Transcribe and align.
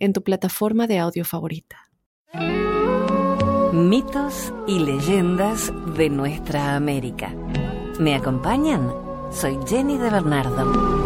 en 0.00 0.12
tu 0.12 0.22
plataforma 0.22 0.86
de 0.86 0.98
audio 0.98 1.24
favorita. 1.24 1.90
Mitos 3.72 4.52
y 4.66 4.80
leyendas 4.80 5.72
de 5.96 6.10
nuestra 6.10 6.74
América. 6.74 7.32
¿Me 8.00 8.16
acompañan? 8.16 8.92
Soy 9.30 9.58
Jenny 9.66 9.96
de 9.96 10.10
Bernardo. 10.10 10.99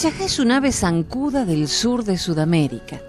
Chajá 0.00 0.24
es 0.24 0.38
un 0.38 0.50
ave 0.50 0.72
zancuda 0.72 1.44
del 1.44 1.68
sur 1.68 2.04
de 2.04 2.16
Sudamérica. 2.16 3.02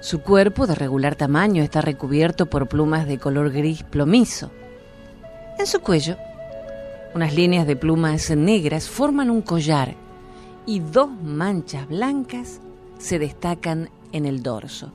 Su 0.00 0.20
cuerpo, 0.20 0.66
de 0.66 0.74
regular 0.74 1.16
tamaño, 1.16 1.62
está 1.62 1.80
recubierto 1.80 2.44
por 2.44 2.68
plumas 2.68 3.08
de 3.08 3.16
color 3.16 3.50
gris 3.50 3.84
plomizo. 3.84 4.50
En 5.58 5.66
su 5.66 5.80
cuello, 5.80 6.18
unas 7.14 7.34
líneas 7.34 7.66
de 7.66 7.76
plumas 7.76 8.28
negras 8.36 8.86
forman 8.86 9.30
un 9.30 9.40
collar 9.40 9.94
y 10.66 10.80
dos 10.80 11.08
manchas 11.08 11.88
blancas 11.88 12.60
se 12.98 13.18
destacan 13.18 13.88
en 14.12 14.26
el 14.26 14.42
dorso. 14.42 14.92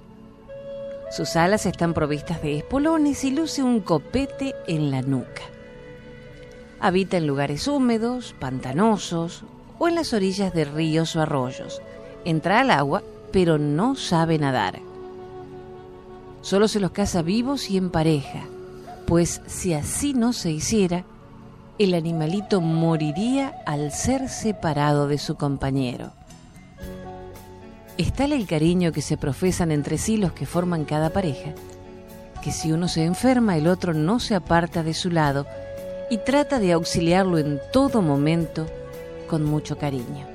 Sus 1.10 1.36
alas 1.36 1.66
están 1.66 1.96
provistas 1.96 2.40
de 2.44 2.60
espolones 2.60 3.24
y 3.24 3.32
luce 3.32 3.64
un 3.64 3.80
copete 3.80 4.54
en 4.68 4.92
la 4.92 5.02
nuca. 5.02 5.42
Habita 6.80 7.18
en 7.18 7.26
lugares 7.26 7.68
húmedos, 7.68 8.36
pantanosos 8.40 9.44
o 9.80 9.88
en 9.88 9.96
las 9.96 10.14
orillas 10.14 10.54
de 10.54 10.66
ríos 10.66 11.16
o 11.16 11.22
arroyos. 11.22 11.82
Entra 12.26 12.60
al 12.60 12.70
agua, 12.70 13.02
pero 13.32 13.58
no 13.58 13.96
sabe 13.96 14.38
nadar. 14.38 14.80
Solo 16.42 16.68
se 16.68 16.80
los 16.80 16.92
caza 16.92 17.22
vivos 17.22 17.70
y 17.70 17.78
en 17.78 17.90
pareja, 17.90 18.44
pues 19.08 19.42
si 19.48 19.74
así 19.74 20.14
no 20.14 20.34
se 20.34 20.52
hiciera, 20.52 21.06
el 21.80 21.94
animalito 21.94 22.62
moriría 22.62 23.56
al 23.66 23.92
ser 23.92 24.30
separado 24.30 25.08
de 25.08 25.18
su 25.18 25.36
compañero. 25.36 26.12
Es 27.98 28.14
tal 28.14 28.34
el 28.34 28.48
cariño 28.48 28.92
que 28.92 29.02
se 29.02 29.18
profesan 29.18 29.72
entre 29.72 29.98
sí 29.98 30.18
los 30.18 30.34
que 30.34 30.46
forman 30.46 30.86
cada 30.86 31.10
pareja, 31.10 31.54
que 32.42 32.52
si 32.52 32.72
uno 32.72 32.88
se 32.88 33.04
enferma 33.04 33.58
el 33.58 33.68
otro 33.68 33.94
no 33.94 34.20
se 34.20 34.36
aparta 34.36 34.84
de 34.84 34.94
su 34.94 35.10
lado 35.10 35.46
y 36.10 36.18
trata 36.18 36.60
de 36.60 36.72
auxiliarlo 36.72 37.38
en 37.38 37.60
todo 37.72 38.02
momento 38.02 38.68
con 39.30 39.46
mucho 39.46 39.78
cariño. 39.78 40.28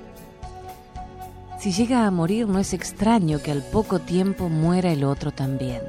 Si 1.59 1.73
llega 1.73 2.07
a 2.07 2.11
morir 2.11 2.47
no 2.47 2.59
es 2.59 2.73
extraño 2.73 3.43
que 3.43 3.51
al 3.51 3.63
poco 3.63 3.99
tiempo 3.99 4.49
muera 4.49 4.93
el 4.93 5.03
otro 5.03 5.33
también. 5.33 5.81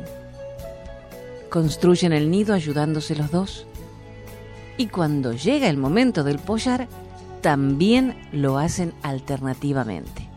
Construyen 1.49 2.13
el 2.13 2.31
nido 2.31 2.53
ayudándose 2.53 3.15
los 3.15 3.29
dos 3.29 3.67
y 4.77 4.87
cuando 4.87 5.33
llega 5.33 5.69
el 5.69 5.77
momento 5.77 6.23
del 6.23 6.39
pollar 6.39 6.87
también 7.41 8.27
lo 8.31 8.57
hacen 8.57 8.93
alternativamente. 9.03 10.27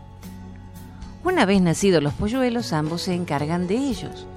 Una 1.23 1.45
vez 1.45 1.61
nacidos 1.61 2.03
los 2.03 2.13
polluelos 2.13 2.71
ambos 2.71 3.03
se 3.03 3.13
encargan 3.13 3.67
de 3.67 3.77
ellos. 3.77 4.27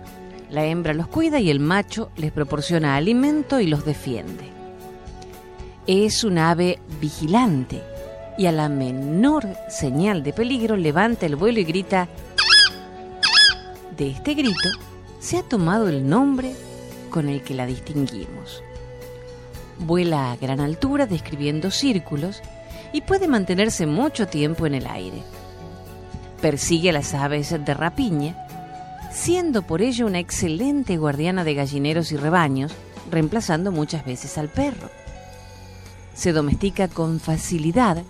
La 0.51 0.65
hembra 0.65 0.95
los 0.95 1.06
cuida 1.06 1.41
y 1.41 1.51
el 1.51 1.61
macho 1.61 2.11
les 2.17 2.33
proporciona 2.33 2.97
alimento 2.97 3.61
y 3.61 3.67
los 3.67 3.85
defiende. 3.85 4.51
Es 5.87 6.23
un 6.23 6.39
ave 6.39 6.79
vigilante 7.01 7.83
y 8.37 8.47
a 8.47 8.53
la 8.53 8.69
menor 8.69 9.47
señal 9.69 10.22
de 10.22 10.32
peligro 10.32 10.76
levanta 10.76 11.26
el 11.26 11.37
vuelo 11.37 11.60
y 11.60 11.65
grita. 11.65 12.09
De 13.97 14.10
este 14.10 14.34
grito 14.34 14.70
se 15.20 15.38
ha 15.38 15.43
tomado 15.43 15.88
el 15.88 16.09
nombre 16.09 16.54
con 17.10 17.28
el 17.28 17.43
que 17.43 17.54
la 17.54 17.66
distinguimos. 17.66 18.62
Vuela 19.78 20.32
a 20.32 20.37
gran 20.37 20.60
altura 20.60 21.06
describiendo 21.06 21.70
círculos 21.70 22.43
y 22.93 23.03
puede 23.03 23.28
mantenerse 23.28 23.87
mucho 23.87 24.26
tiempo 24.26 24.66
en 24.66 24.75
el 24.75 24.87
aire. 24.87 25.22
Persigue 26.41 26.91
a 26.91 26.93
las 26.93 27.14
aves 27.14 27.50
de 27.50 27.75
rapiña, 27.75 28.37
siendo 29.12 29.62
por 29.62 29.82
ello 29.82 30.06
una 30.06 30.19
excelente 30.19 30.97
guardiana 30.97 31.44
de 31.44 31.54
gallineros 31.54 32.12
y 32.12 32.16
rebaños, 32.16 32.72
reemplazando 33.10 33.72
muchas 33.72 34.04
veces 34.04 34.38
al 34.38 34.49
perro. 34.49 34.91
Se 36.14 36.32
domestica 36.32 36.88
con 36.88 37.20
facilidad 37.20 38.03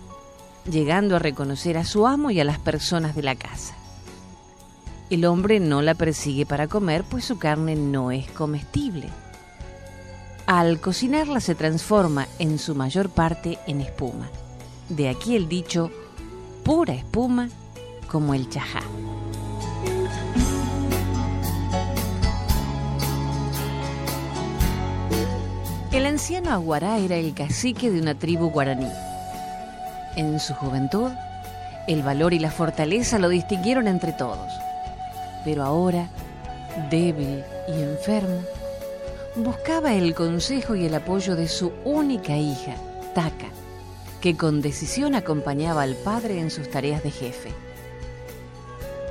llegando 0.70 1.16
a 1.16 1.18
reconocer 1.18 1.76
a 1.76 1.84
su 1.84 2.06
amo 2.06 2.30
y 2.30 2.40
a 2.40 2.44
las 2.44 2.58
personas 2.58 3.14
de 3.14 3.22
la 3.22 3.34
casa. 3.34 3.74
El 5.10 5.24
hombre 5.24 5.60
no 5.60 5.82
la 5.82 5.94
persigue 5.94 6.46
para 6.46 6.68
comer, 6.68 7.04
pues 7.04 7.24
su 7.24 7.38
carne 7.38 7.76
no 7.76 8.10
es 8.10 8.30
comestible. 8.30 9.08
Al 10.46 10.80
cocinarla 10.80 11.40
se 11.40 11.54
transforma 11.54 12.26
en 12.38 12.58
su 12.58 12.74
mayor 12.74 13.10
parte 13.10 13.58
en 13.66 13.80
espuma. 13.80 14.28
De 14.88 15.08
aquí 15.08 15.36
el 15.36 15.48
dicho 15.48 15.90
pura 16.64 16.94
espuma 16.94 17.48
como 18.10 18.34
el 18.34 18.48
chajá. 18.48 18.82
El 25.92 26.06
anciano 26.06 26.50
Aguará 26.50 26.98
era 26.98 27.16
el 27.16 27.34
cacique 27.34 27.90
de 27.90 28.00
una 28.00 28.14
tribu 28.14 28.48
guaraní 28.50 28.88
en 30.16 30.38
su 30.40 30.54
juventud, 30.54 31.10
el 31.86 32.02
valor 32.02 32.32
y 32.32 32.38
la 32.38 32.50
fortaleza 32.50 33.18
lo 33.18 33.28
distinguieron 33.28 33.88
entre 33.88 34.12
todos. 34.12 34.52
Pero 35.44 35.64
ahora, 35.64 36.08
débil 36.90 37.42
y 37.68 37.82
enfermo, 37.82 38.42
buscaba 39.36 39.94
el 39.94 40.14
consejo 40.14 40.76
y 40.76 40.86
el 40.86 40.94
apoyo 40.94 41.36
de 41.36 41.48
su 41.48 41.72
única 41.84 42.36
hija, 42.36 42.74
Taka, 43.14 43.48
que 44.20 44.36
con 44.36 44.62
decisión 44.62 45.14
acompañaba 45.14 45.82
al 45.82 45.96
padre 45.96 46.40
en 46.40 46.50
sus 46.50 46.70
tareas 46.70 47.02
de 47.02 47.10
jefe. 47.10 47.50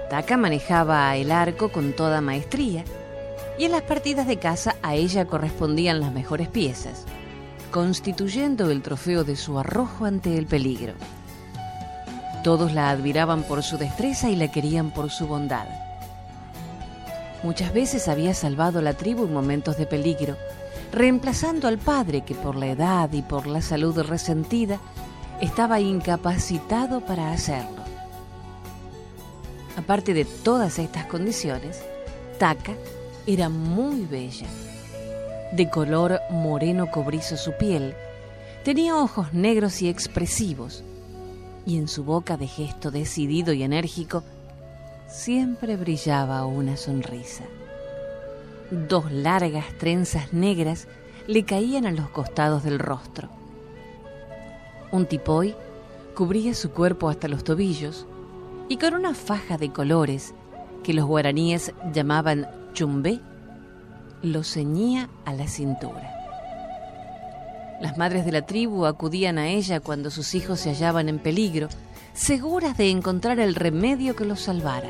Taka 0.09 0.37
manejaba 0.37 1.15
el 1.15 1.31
arco 1.31 1.71
con 1.71 1.93
toda 1.93 2.21
maestría 2.21 2.83
y 3.57 3.65
en 3.65 3.71
las 3.71 3.83
partidas 3.83 4.27
de 4.27 4.37
caza 4.37 4.75
a 4.81 4.95
ella 4.95 5.25
correspondían 5.25 5.99
las 5.99 6.11
mejores 6.11 6.47
piezas 6.47 7.05
constituyendo 7.71 8.69
el 8.69 8.81
trofeo 8.81 9.23
de 9.23 9.35
su 9.35 9.57
arrojo 9.57 10.05
ante 10.05 10.37
el 10.37 10.45
peligro. 10.45 10.93
Todos 12.43 12.73
la 12.73 12.89
admiraban 12.89 13.43
por 13.43 13.63
su 13.63 13.77
destreza 13.77 14.29
y 14.29 14.35
la 14.35 14.51
querían 14.51 14.91
por 14.91 15.09
su 15.09 15.25
bondad. 15.25 15.67
Muchas 17.43 17.73
veces 17.73 18.07
había 18.07 18.33
salvado 18.33 18.79
a 18.79 18.81
la 18.81 18.93
tribu 18.93 19.25
en 19.25 19.33
momentos 19.33 19.77
de 19.77 19.85
peligro, 19.85 20.37
reemplazando 20.91 21.67
al 21.67 21.77
padre 21.77 22.21
que 22.21 22.35
por 22.35 22.55
la 22.55 22.67
edad 22.67 23.11
y 23.13 23.21
por 23.21 23.47
la 23.47 23.61
salud 23.61 23.97
resentida 24.01 24.79
estaba 25.39 25.79
incapacitado 25.79 27.01
para 27.01 27.31
hacerlo. 27.31 27.81
Aparte 29.77 30.13
de 30.13 30.25
todas 30.25 30.77
estas 30.77 31.05
condiciones, 31.05 31.81
Taka 32.37 32.73
era 33.25 33.49
muy 33.49 34.05
bella 34.05 34.47
de 35.51 35.69
color 35.69 36.19
moreno 36.29 36.89
cobrizo 36.91 37.37
su 37.37 37.53
piel, 37.53 37.93
tenía 38.63 38.95
ojos 38.95 39.33
negros 39.33 39.81
y 39.81 39.89
expresivos, 39.89 40.83
y 41.65 41.77
en 41.77 41.87
su 41.87 42.03
boca 42.03 42.37
de 42.37 42.47
gesto 42.47 42.91
decidido 42.91 43.53
y 43.53 43.63
enérgico 43.63 44.23
siempre 45.07 45.75
brillaba 45.75 46.45
una 46.45 46.77
sonrisa. 46.77 47.43
Dos 48.71 49.11
largas 49.11 49.65
trenzas 49.77 50.33
negras 50.33 50.87
le 51.27 51.43
caían 51.43 51.85
a 51.85 51.91
los 51.91 52.09
costados 52.09 52.63
del 52.63 52.79
rostro. 52.79 53.29
Un 54.91 55.05
tipoy 55.05 55.55
cubría 56.15 56.53
su 56.53 56.71
cuerpo 56.71 57.09
hasta 57.09 57.27
los 57.27 57.43
tobillos 57.43 58.05
y 58.69 58.77
con 58.77 58.93
una 58.93 59.13
faja 59.13 59.57
de 59.57 59.71
colores 59.71 60.33
que 60.83 60.93
los 60.93 61.05
guaraníes 61.05 61.73
llamaban 61.93 62.47
chumbé, 62.73 63.19
lo 64.21 64.43
ceñía 64.43 65.09
a 65.25 65.33
la 65.33 65.47
cintura. 65.47 66.17
Las 67.81 67.97
madres 67.97 68.25
de 68.25 68.31
la 68.31 68.45
tribu 68.45 68.85
acudían 68.85 69.39
a 69.39 69.49
ella 69.49 69.79
cuando 69.79 70.11
sus 70.11 70.35
hijos 70.35 70.59
se 70.59 70.69
hallaban 70.69 71.09
en 71.09 71.17
peligro, 71.17 71.67
seguras 72.13 72.77
de 72.77 72.89
encontrar 72.89 73.39
el 73.39 73.55
remedio 73.55 74.15
que 74.15 74.25
los 74.25 74.41
salvara. 74.41 74.89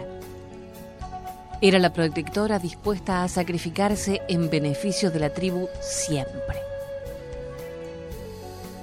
Era 1.62 1.80
la 1.80 1.94
protectora 1.94 2.60
dispuesta 2.60 3.24
a 3.24 3.30
sacrificarse 3.30 4.22
en 4.28 4.50
beneficio 4.50 5.10
de 5.10 5.20
la 5.20 5.30
tribu 5.30 5.70
siempre. 5.80 6.58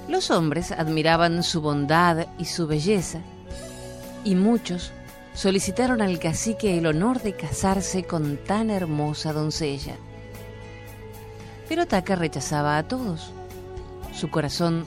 Los 0.07 0.31
hombres 0.31 0.71
admiraban 0.71 1.43
su 1.43 1.61
bondad 1.61 2.25
y 2.39 2.45
su 2.45 2.65
belleza, 2.65 3.19
y 4.23 4.33
muchos 4.33 4.91
solicitaron 5.35 6.01
al 6.01 6.17
cacique 6.17 6.77
el 6.79 6.87
honor 6.87 7.21
de 7.21 7.33
casarse 7.33 8.03
con 8.05 8.37
tan 8.37 8.71
hermosa 8.71 9.33
doncella. 9.33 9.97
Pero 11.69 11.85
Taka 11.85 12.15
rechazaba 12.15 12.79
a 12.79 12.87
todos. 12.87 13.31
Su 14.13 14.31
corazón 14.31 14.85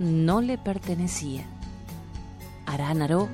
no 0.00 0.42
le 0.42 0.58
pertenecía. 0.58 1.44
Aránaro, 2.66 3.28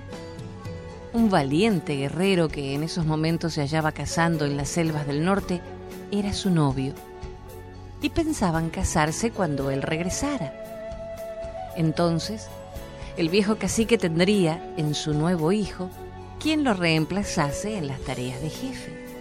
un 1.15 1.31
valiente 1.31 1.97
guerrero 1.97 2.49
que 2.49 2.75
en 2.75 2.83
esos 2.83 3.07
momentos 3.07 3.55
se 3.55 3.63
hallaba 3.63 3.93
cazando 3.93 4.45
en 4.45 4.59
las 4.59 4.69
selvas 4.69 5.07
del 5.07 5.25
norte, 5.25 5.63
era 6.11 6.35
su 6.35 6.51
novio. 6.51 6.93
Y 8.03 8.11
pensaban 8.11 8.69
casarse 8.69 9.31
cuando 9.31 9.71
él 9.71 9.81
regresara. 9.81 10.53
Entonces, 11.75 12.49
el 13.17 13.31
viejo 13.31 13.57
cacique 13.57 13.97
tendría 13.97 14.63
en 14.77 14.95
su 14.95 15.15
nuevo 15.15 15.53
hijo 15.53 15.89
quien 16.39 16.65
lo 16.65 16.75
reemplazase 16.75 17.79
en 17.79 17.87
las 17.87 18.01
tareas 18.01 18.43
de 18.43 18.51
jefe. 18.51 19.12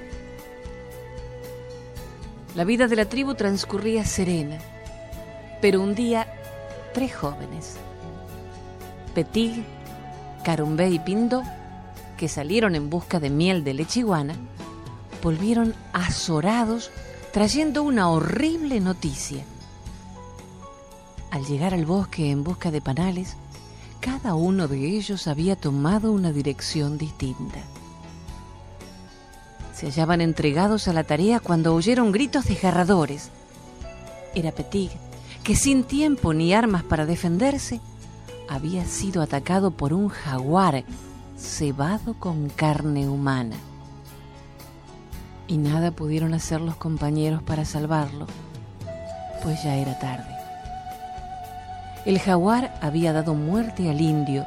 La 2.54 2.66
vida 2.66 2.88
de 2.90 2.98
la 2.98 3.06
tribu 3.06 3.34
transcurría 3.36 4.04
serena, 4.04 4.58
pero 5.62 5.80
un 5.82 5.96
día 5.96 6.28
tres 6.94 7.16
jóvenes, 7.16 7.78
Petig, 9.16 9.64
Carumbé 10.44 10.90
y 10.90 11.00
Pindo, 11.00 11.44
que 12.18 12.28
salieron 12.28 12.76
en 12.76 12.90
busca 12.90 13.22
de 13.22 13.30
miel 13.30 13.64
de 13.64 13.74
lechiguana, 13.74 14.36
volvieron 15.24 15.74
azorados 15.94 16.92
trayendo 17.32 17.84
una 17.84 18.10
horrible 18.10 18.82
noticia. 18.82 19.46
Al 21.30 21.46
llegar 21.46 21.74
al 21.74 21.86
bosque 21.86 22.32
en 22.32 22.44
busca 22.44 22.70
de 22.70 22.82
panales, 22.82 23.38
cada 24.02 24.36
uno 24.36 24.68
de 24.68 24.98
ellos 24.98 25.28
había 25.28 25.56
tomado 25.56 26.12
una 26.12 26.34
dirección 26.34 26.98
distinta. 26.98 27.60
Se 29.82 29.88
hallaban 29.88 30.22
entregados 30.22 30.88
a 30.88 30.94
la 30.94 31.04
tarea 31.04 31.40
cuando 31.40 31.74
oyeron 31.74 32.12
gritos 32.12 32.46
desgarradores. 32.46 33.32
Era 34.36 34.52
Petig, 34.52 34.92
que 35.44 35.56
sin 35.56 35.84
tiempo 35.86 36.36
ni 36.36 36.54
armas 36.54 36.84
para 36.84 37.08
defenderse, 37.08 37.82
había 38.48 38.86
sido 38.86 39.24
atacado 39.24 39.72
por 39.72 39.92
un 39.94 40.10
jaguar 40.10 40.84
cebado 41.36 42.14
con 42.14 42.50
carne 42.50 43.10
humana. 43.10 43.56
Y 45.48 45.58
nada 45.58 45.90
pudieron 45.90 46.36
hacer 46.36 46.62
los 46.62 46.76
compañeros 46.76 47.42
para 47.42 47.66
salvarlo, 47.66 48.28
pues 49.42 49.64
ya 49.64 49.78
era 49.78 49.98
tarde. 49.98 50.36
El 52.06 52.20
jaguar 52.20 52.78
había 52.84 53.14
dado 53.14 53.34
muerte 53.34 53.90
al 53.90 54.00
indio 54.00 54.46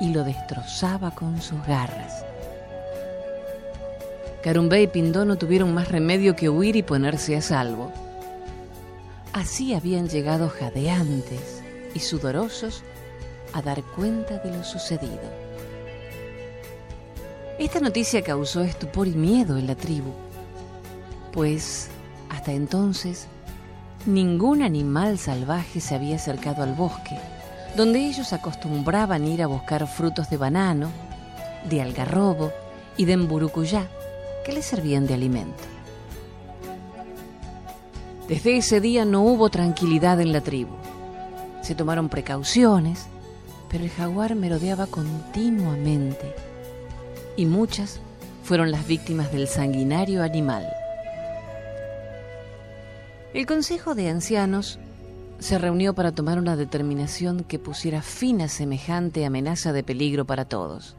y 0.00 0.08
lo 0.08 0.24
destrozaba 0.24 1.10
con 1.10 1.42
sus 1.42 1.62
garras. 1.66 2.24
Carumbé 4.42 4.82
y 4.82 4.86
Pindó 4.86 5.24
no 5.24 5.36
tuvieron 5.36 5.74
más 5.74 5.88
remedio 5.88 6.36
que 6.36 6.48
huir 6.48 6.76
y 6.76 6.82
ponerse 6.82 7.36
a 7.36 7.42
salvo. 7.42 7.92
Así 9.32 9.74
habían 9.74 10.08
llegado 10.08 10.48
jadeantes 10.48 11.62
y 11.94 12.00
sudorosos 12.00 12.82
a 13.52 13.62
dar 13.62 13.82
cuenta 13.82 14.38
de 14.38 14.56
lo 14.56 14.64
sucedido. 14.64 15.48
Esta 17.58 17.80
noticia 17.80 18.22
causó 18.22 18.62
estupor 18.62 19.08
y 19.08 19.12
miedo 19.12 19.58
en 19.58 19.66
la 19.66 19.74
tribu, 19.74 20.12
pues 21.32 21.88
hasta 22.30 22.52
entonces 22.52 23.26
ningún 24.06 24.62
animal 24.62 25.18
salvaje 25.18 25.80
se 25.80 25.96
había 25.96 26.16
acercado 26.16 26.62
al 26.62 26.74
bosque, 26.74 27.18
donde 27.76 28.06
ellos 28.06 28.32
acostumbraban 28.32 29.26
ir 29.26 29.42
a 29.42 29.48
buscar 29.48 29.88
frutos 29.88 30.30
de 30.30 30.36
banano, 30.36 30.90
de 31.68 31.82
algarrobo 31.82 32.52
y 32.96 33.06
de 33.06 33.14
emburucuyá, 33.14 33.88
que 34.48 34.54
les 34.54 34.64
servían 34.64 35.06
de 35.06 35.12
alimento. 35.12 35.62
Desde 38.28 38.56
ese 38.56 38.80
día 38.80 39.04
no 39.04 39.20
hubo 39.20 39.50
tranquilidad 39.50 40.22
en 40.22 40.32
la 40.32 40.40
tribu. 40.40 40.72
Se 41.60 41.74
tomaron 41.74 42.08
precauciones, 42.08 43.08
pero 43.68 43.84
el 43.84 43.90
jaguar 43.90 44.34
merodeaba 44.36 44.86
continuamente 44.86 46.34
y 47.36 47.44
muchas 47.44 48.00
fueron 48.42 48.70
las 48.70 48.86
víctimas 48.86 49.30
del 49.32 49.48
sanguinario 49.48 50.22
animal. 50.22 50.66
El 53.34 53.44
Consejo 53.44 53.94
de 53.94 54.08
Ancianos 54.08 54.78
se 55.40 55.58
reunió 55.58 55.92
para 55.92 56.12
tomar 56.12 56.38
una 56.38 56.56
determinación 56.56 57.44
que 57.44 57.58
pusiera 57.58 58.00
fin 58.00 58.40
a 58.40 58.48
semejante 58.48 59.26
amenaza 59.26 59.74
de 59.74 59.82
peligro 59.82 60.24
para 60.24 60.46
todos. 60.46 60.96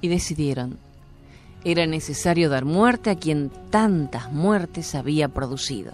Y 0.00 0.08
decidieron, 0.08 0.78
era 1.64 1.86
necesario 1.86 2.48
dar 2.48 2.64
muerte 2.64 3.10
a 3.10 3.16
quien 3.16 3.50
tantas 3.70 4.32
muertes 4.32 4.94
había 4.94 5.28
producido. 5.28 5.92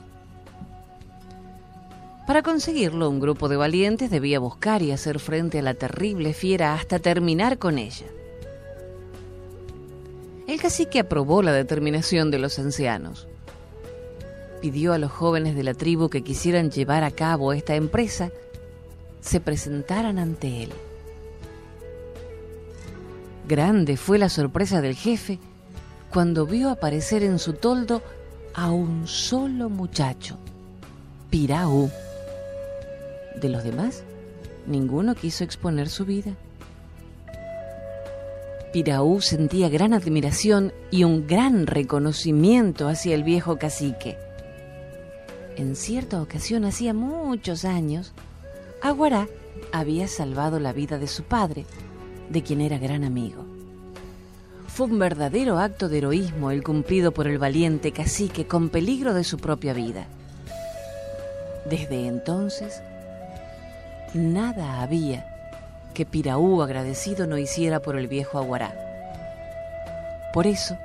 Para 2.26 2.42
conseguirlo, 2.42 3.10
un 3.10 3.20
grupo 3.20 3.48
de 3.48 3.56
valientes 3.56 4.10
debía 4.10 4.38
buscar 4.38 4.82
y 4.82 4.92
hacer 4.92 5.18
frente 5.18 5.58
a 5.58 5.62
la 5.62 5.74
terrible 5.74 6.32
fiera 6.32 6.74
hasta 6.74 6.98
terminar 6.98 7.58
con 7.58 7.78
ella. 7.78 8.06
El 10.46 10.60
cacique 10.60 11.00
aprobó 11.00 11.42
la 11.42 11.52
determinación 11.52 12.30
de 12.30 12.38
los 12.38 12.58
ancianos 12.58 13.28
pidió 14.64 14.94
a 14.94 14.98
los 14.98 15.12
jóvenes 15.12 15.54
de 15.56 15.62
la 15.62 15.74
tribu 15.74 16.08
que 16.08 16.24
quisieran 16.24 16.70
llevar 16.70 17.04
a 17.04 17.10
cabo 17.10 17.52
esta 17.52 17.74
empresa 17.74 18.30
se 19.20 19.38
presentaran 19.38 20.18
ante 20.18 20.62
él. 20.62 20.70
Grande 23.46 23.98
fue 23.98 24.16
la 24.16 24.30
sorpresa 24.30 24.80
del 24.80 24.94
jefe 24.94 25.38
cuando 26.14 26.46
vio 26.46 26.70
aparecer 26.70 27.22
en 27.22 27.38
su 27.38 27.52
toldo 27.52 28.00
a 28.54 28.70
un 28.70 29.06
solo 29.06 29.68
muchacho, 29.68 30.38
Piraú. 31.28 31.90
De 33.42 33.50
los 33.50 33.64
demás, 33.64 34.04
ninguno 34.66 35.14
quiso 35.14 35.44
exponer 35.44 35.90
su 35.90 36.06
vida. 36.06 36.32
Piraú 38.72 39.20
sentía 39.20 39.68
gran 39.68 39.92
admiración 39.92 40.72
y 40.90 41.04
un 41.04 41.26
gran 41.26 41.66
reconocimiento 41.66 42.88
hacia 42.88 43.14
el 43.14 43.24
viejo 43.24 43.58
cacique 43.58 44.16
en 45.56 45.76
cierta 45.76 46.20
ocasión 46.20 46.64
hacía 46.64 46.94
muchos 46.94 47.64
años, 47.64 48.12
Aguará 48.82 49.28
había 49.72 50.08
salvado 50.08 50.58
la 50.58 50.72
vida 50.72 50.98
de 50.98 51.06
su 51.06 51.22
padre, 51.22 51.64
de 52.28 52.42
quien 52.42 52.60
era 52.60 52.76
gran 52.78 53.04
amigo. 53.04 53.53
Fue 54.74 54.86
un 54.86 54.98
verdadero 54.98 55.58
acto 55.58 55.88
de 55.88 55.98
heroísmo 55.98 56.50
el 56.50 56.62
cumplido 56.62 57.12
por 57.12 57.26
el 57.26 57.38
valiente 57.38 57.92
cacique 57.92 58.46
con 58.46 58.68
peligro 58.68 59.14
de 59.14 59.24
su 59.24 59.38
propia 59.38 59.72
vida. 59.72 60.06
Desde 61.64 62.06
entonces, 62.06 62.82
nada 64.12 64.82
había 64.82 65.24
que 65.94 66.04
Piraú 66.04 66.60
agradecido 66.60 67.26
no 67.26 67.38
hiciera 67.38 67.80
por 67.80 67.96
el 67.96 68.08
viejo 68.08 68.38
Aguará. 68.38 68.74
Por 70.32 70.46
eso, 70.46 70.76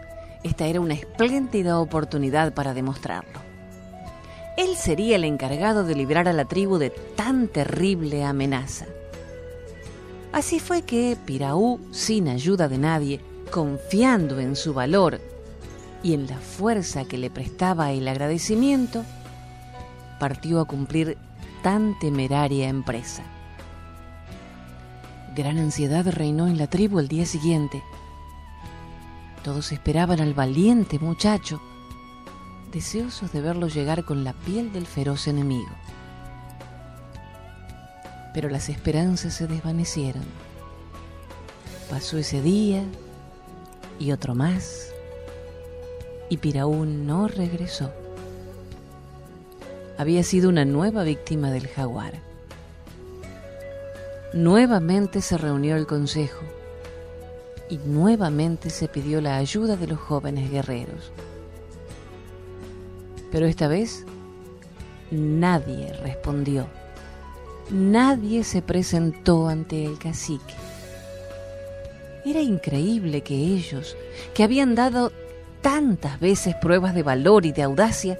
esta 0.43 0.67
era 0.67 0.79
una 0.79 0.93
espléndida 0.93 1.79
oportunidad 1.79 2.53
para 2.53 2.73
demostrarlo 2.73 3.49
él 4.59 4.75
sería 4.75 5.15
el 5.15 5.23
encargado 5.23 5.85
de 5.85 5.95
librar 5.95 6.27
a 6.27 6.33
la 6.33 6.43
tribu 6.43 6.77
de 6.79 6.89
tan 6.89 7.47
terrible 7.47 8.25
amenaza. 8.25 8.87
Así 10.33 10.59
fue 10.59 10.81
que 10.81 11.15
Piraú, 11.25 11.79
sin 11.91 12.27
ayuda 12.27 12.67
de 12.67 12.77
nadie, 12.77 13.21
confiando 13.49 14.39
en 14.39 14.55
su 14.55 14.73
valor 14.73 15.19
y 16.03 16.13
en 16.13 16.27
la 16.27 16.37
fuerza 16.37 17.05
que 17.05 17.17
le 17.17 17.29
prestaba 17.29 17.91
el 17.91 18.07
agradecimiento, 18.07 19.03
partió 20.19 20.59
a 20.59 20.65
cumplir 20.65 21.17
tan 21.63 21.97
temeraria 21.99 22.69
empresa. 22.69 23.23
Gran 25.35 25.57
ansiedad 25.57 26.05
reinó 26.09 26.47
en 26.47 26.57
la 26.57 26.67
tribu 26.67 26.99
el 26.99 27.07
día 27.07 27.25
siguiente. 27.25 27.83
Todos 29.43 29.71
esperaban 29.71 30.19
al 30.19 30.33
valiente 30.33 30.99
muchacho 30.99 31.61
deseosos 32.71 33.31
de 33.31 33.41
verlo 33.41 33.67
llegar 33.67 34.05
con 34.05 34.23
la 34.23 34.33
piel 34.33 34.71
del 34.71 34.85
feroz 34.85 35.27
enemigo. 35.27 35.71
Pero 38.33 38.49
las 38.49 38.69
esperanzas 38.69 39.33
se 39.33 39.47
desvanecieron. 39.47 40.23
Pasó 41.89 42.17
ese 42.17 42.41
día 42.41 42.83
y 43.99 44.11
otro 44.13 44.33
más, 44.33 44.93
y 46.29 46.37
Piraú 46.37 46.85
no 46.85 47.27
regresó. 47.27 47.91
Había 49.97 50.23
sido 50.23 50.47
una 50.49 50.63
nueva 50.63 51.03
víctima 51.03 51.51
del 51.51 51.67
jaguar. 51.67 52.13
nuevamente 54.33 55.21
se 55.21 55.37
reunió 55.37 55.75
el 55.75 55.87
consejo 55.87 56.41
y 57.67 57.77
nuevamente 57.79 58.69
se 58.69 58.87
pidió 58.87 59.21
la 59.21 59.37
ayuda 59.37 59.75
de 59.75 59.87
los 59.87 59.99
jóvenes 59.99 60.49
guerreros. 60.49 61.11
Pero 63.31 63.45
esta 63.45 63.67
vez 63.67 64.05
nadie 65.11 65.93
respondió. 65.93 66.67
Nadie 67.69 68.43
se 68.43 68.61
presentó 68.61 69.47
ante 69.47 69.85
el 69.85 69.99
cacique. 69.99 70.55
Era 72.25 72.41
increíble 72.41 73.21
que 73.21 73.35
ellos, 73.35 73.95
que 74.33 74.43
habían 74.43 74.75
dado 74.75 75.11
tantas 75.61 76.19
veces 76.19 76.55
pruebas 76.55 76.93
de 76.93 77.03
valor 77.03 77.45
y 77.45 77.51
de 77.51 77.63
audacia, 77.63 78.19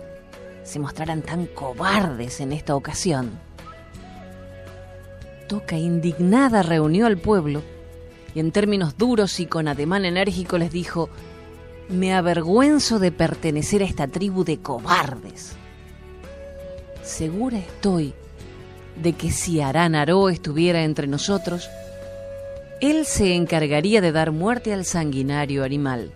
se 0.63 0.79
mostraran 0.79 1.21
tan 1.21 1.47
cobardes 1.47 2.39
en 2.39 2.51
esta 2.51 2.75
ocasión. 2.75 3.31
Toca 5.47 5.77
indignada 5.77 6.61
reunió 6.61 7.07
al 7.07 7.17
pueblo 7.17 7.63
y 8.35 8.39
en 8.39 8.51
términos 8.51 8.97
duros 8.97 9.39
y 9.39 9.47
con 9.47 9.67
ademán 9.67 10.05
enérgico 10.05 10.57
les 10.57 10.71
dijo, 10.71 11.09
me 11.89 12.13
avergüenzo 12.13 12.99
de 12.99 13.11
pertenecer 13.11 13.81
a 13.81 13.85
esta 13.85 14.07
tribu 14.07 14.43
de 14.43 14.59
cobardes. 14.59 15.53
Segura 17.03 17.57
estoy 17.57 18.13
de 19.01 19.13
que 19.13 19.31
si 19.31 19.59
Arán 19.59 19.95
Aró 19.95 20.29
estuviera 20.29 20.83
entre 20.83 21.07
nosotros, 21.07 21.67
él 22.81 23.05
se 23.05 23.35
encargaría 23.35 24.01
de 24.01 24.11
dar 24.11 24.31
muerte 24.31 24.73
al 24.73 24.85
sanguinario 24.85 25.63
animal. 25.63 26.11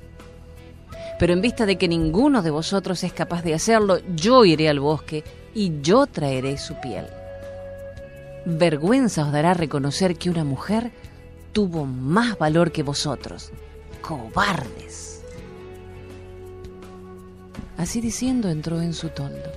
Pero 1.19 1.33
en 1.33 1.41
vista 1.41 1.65
de 1.65 1.77
que 1.77 1.87
ninguno 1.87 2.41
de 2.41 2.49
vosotros 2.49 3.03
es 3.03 3.13
capaz 3.13 3.43
de 3.43 3.53
hacerlo, 3.53 3.99
yo 4.15 4.45
iré 4.45 4.69
al 4.69 4.79
bosque 4.79 5.23
y 5.53 5.81
yo 5.81 6.07
traeré 6.07 6.57
su 6.57 6.75
piel. 6.79 7.05
Vergüenza 8.45 9.25
os 9.25 9.31
dará 9.31 9.53
reconocer 9.53 10.17
que 10.17 10.29
una 10.29 10.43
mujer 10.43 10.91
tuvo 11.51 11.85
más 11.85 12.37
valor 12.37 12.71
que 12.71 12.83
vosotros. 12.83 13.51
Cobardes. 14.01 15.21
Así 17.77 18.01
diciendo 18.01 18.49
entró 18.49 18.81
en 18.81 18.93
su 18.93 19.09
toldo. 19.09 19.51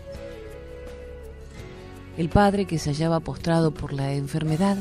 El 2.17 2.29
padre, 2.29 2.65
que 2.65 2.79
se 2.79 2.91
hallaba 2.91 3.21
postrado 3.21 3.73
por 3.73 3.93
la 3.93 4.13
enfermedad, 4.13 4.79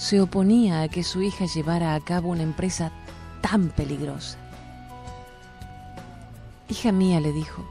se 0.00 0.18
oponía 0.18 0.80
a 0.80 0.88
que 0.88 1.04
su 1.04 1.20
hija 1.20 1.44
llevara 1.44 1.94
a 1.94 2.00
cabo 2.00 2.30
una 2.30 2.42
empresa 2.42 2.90
tan 3.42 3.68
peligrosa. 3.68 4.38
Hija 6.70 6.90
mía, 6.90 7.20
le 7.20 7.32
dijo, 7.32 7.62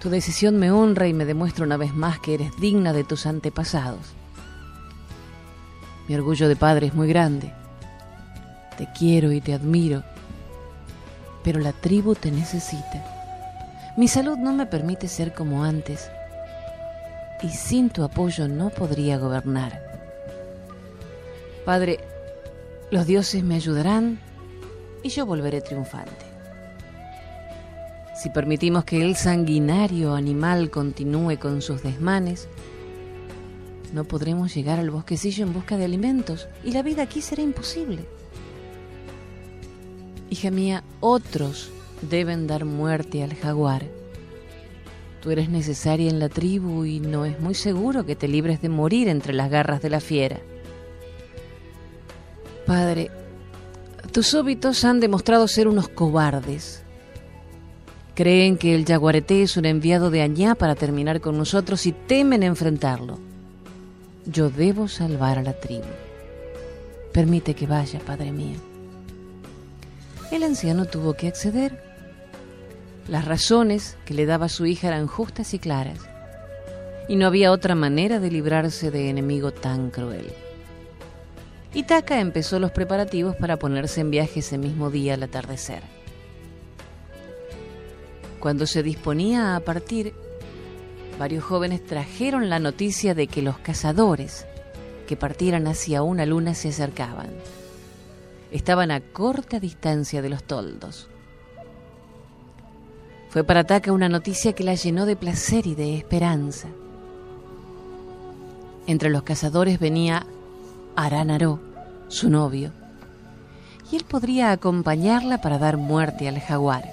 tu 0.00 0.10
decisión 0.10 0.58
me 0.58 0.70
honra 0.70 1.08
y 1.08 1.12
me 1.12 1.24
demuestra 1.24 1.64
una 1.64 1.76
vez 1.76 1.92
más 1.92 2.20
que 2.20 2.34
eres 2.34 2.52
digna 2.60 2.92
de 2.92 3.02
tus 3.02 3.26
antepasados. 3.26 4.14
Mi 6.06 6.14
orgullo 6.14 6.46
de 6.48 6.54
padre 6.54 6.86
es 6.86 6.94
muy 6.94 7.08
grande. 7.08 7.52
Te 8.76 8.88
quiero 8.96 9.32
y 9.32 9.40
te 9.40 9.54
admiro, 9.54 10.04
pero 11.42 11.58
la 11.58 11.72
tribu 11.72 12.14
te 12.14 12.30
necesita. 12.30 13.04
Mi 13.96 14.06
salud 14.06 14.38
no 14.38 14.52
me 14.52 14.66
permite 14.66 15.08
ser 15.08 15.34
como 15.34 15.64
antes 15.64 16.08
y 17.42 17.48
sin 17.48 17.90
tu 17.90 18.04
apoyo 18.04 18.46
no 18.46 18.70
podría 18.70 19.18
gobernar. 19.18 19.87
Padre, 21.68 21.98
los 22.90 23.06
dioses 23.06 23.44
me 23.44 23.54
ayudarán 23.54 24.18
y 25.02 25.10
yo 25.10 25.26
volveré 25.26 25.60
triunfante. 25.60 26.24
Si 28.16 28.30
permitimos 28.30 28.86
que 28.86 29.02
el 29.02 29.16
sanguinario 29.16 30.14
animal 30.14 30.70
continúe 30.70 31.38
con 31.38 31.60
sus 31.60 31.82
desmanes, 31.82 32.48
no 33.92 34.04
podremos 34.04 34.54
llegar 34.54 34.78
al 34.78 34.88
bosquecillo 34.88 35.44
en 35.44 35.52
busca 35.52 35.76
de 35.76 35.84
alimentos 35.84 36.48
y 36.64 36.70
la 36.70 36.82
vida 36.82 37.02
aquí 37.02 37.20
será 37.20 37.42
imposible. 37.42 38.06
Hija 40.30 40.50
mía, 40.50 40.82
otros 41.00 41.70
deben 42.00 42.46
dar 42.46 42.64
muerte 42.64 43.22
al 43.22 43.34
jaguar. 43.34 43.84
Tú 45.20 45.32
eres 45.32 45.50
necesaria 45.50 46.08
en 46.08 46.18
la 46.18 46.30
tribu 46.30 46.86
y 46.86 47.00
no 47.00 47.26
es 47.26 47.38
muy 47.40 47.54
seguro 47.54 48.06
que 48.06 48.16
te 48.16 48.26
libres 48.26 48.62
de 48.62 48.70
morir 48.70 49.08
entre 49.08 49.34
las 49.34 49.50
garras 49.50 49.82
de 49.82 49.90
la 49.90 50.00
fiera. 50.00 50.40
Padre, 52.68 53.10
tus 54.12 54.26
súbitos 54.26 54.84
han 54.84 55.00
demostrado 55.00 55.48
ser 55.48 55.68
unos 55.68 55.88
cobardes. 55.88 56.82
Creen 58.14 58.58
que 58.58 58.74
el 58.74 58.84
jaguarete 58.84 59.42
es 59.42 59.56
un 59.56 59.64
enviado 59.64 60.10
de 60.10 60.20
Añá 60.20 60.54
para 60.54 60.74
terminar 60.74 61.22
con 61.22 61.38
nosotros 61.38 61.86
y 61.86 61.92
temen 61.92 62.42
enfrentarlo. 62.42 63.18
Yo 64.26 64.50
debo 64.50 64.86
salvar 64.86 65.38
a 65.38 65.42
la 65.42 65.54
tribu. 65.54 65.86
Permite 67.14 67.54
que 67.54 67.66
vaya, 67.66 68.00
Padre 68.00 68.32
mío. 68.32 68.58
El 70.30 70.42
anciano 70.42 70.84
tuvo 70.84 71.14
que 71.14 71.28
acceder. 71.28 71.82
Las 73.08 73.24
razones 73.24 73.96
que 74.04 74.12
le 74.12 74.26
daba 74.26 74.50
su 74.50 74.66
hija 74.66 74.88
eran 74.88 75.06
justas 75.06 75.54
y 75.54 75.58
claras, 75.58 76.00
y 77.08 77.16
no 77.16 77.28
había 77.28 77.50
otra 77.50 77.74
manera 77.74 78.20
de 78.20 78.30
librarse 78.30 78.90
de 78.90 79.08
enemigo 79.08 79.52
tan 79.52 79.88
cruel. 79.88 80.26
Itaca 81.74 82.18
empezó 82.18 82.58
los 82.58 82.70
preparativos 82.70 83.36
para 83.36 83.58
ponerse 83.58 84.00
en 84.00 84.10
viaje 84.10 84.40
ese 84.40 84.56
mismo 84.56 84.90
día 84.90 85.14
al 85.14 85.22
atardecer. 85.22 85.82
Cuando 88.40 88.66
se 88.66 88.82
disponía 88.82 89.54
a 89.54 89.60
partir, 89.60 90.14
varios 91.18 91.44
jóvenes 91.44 91.84
trajeron 91.84 92.48
la 92.48 92.58
noticia 92.58 93.14
de 93.14 93.26
que 93.26 93.42
los 93.42 93.58
cazadores 93.58 94.46
que 95.06 95.16
partieran 95.16 95.66
hacia 95.66 96.02
una 96.02 96.24
luna 96.24 96.54
se 96.54 96.68
acercaban. 96.68 97.28
Estaban 98.50 98.90
a 98.90 99.00
corta 99.00 99.60
distancia 99.60 100.22
de 100.22 100.30
los 100.30 100.44
toldos. 100.44 101.08
Fue 103.28 103.44
para 103.44 103.64
Taca 103.64 103.92
una 103.92 104.08
noticia 104.08 104.54
que 104.54 104.64
la 104.64 104.74
llenó 104.74 105.04
de 105.04 105.16
placer 105.16 105.66
y 105.66 105.74
de 105.74 105.96
esperanza. 105.96 106.68
Entre 108.86 109.10
los 109.10 109.22
cazadores 109.22 109.78
venía 109.78 110.26
Aranaró, 111.00 111.60
su 112.08 112.28
novio, 112.28 112.72
y 113.92 113.94
él 113.94 114.02
podría 114.02 114.50
acompañarla 114.50 115.40
para 115.40 115.56
dar 115.56 115.76
muerte 115.76 116.26
al 116.26 116.40
jaguar. 116.40 116.90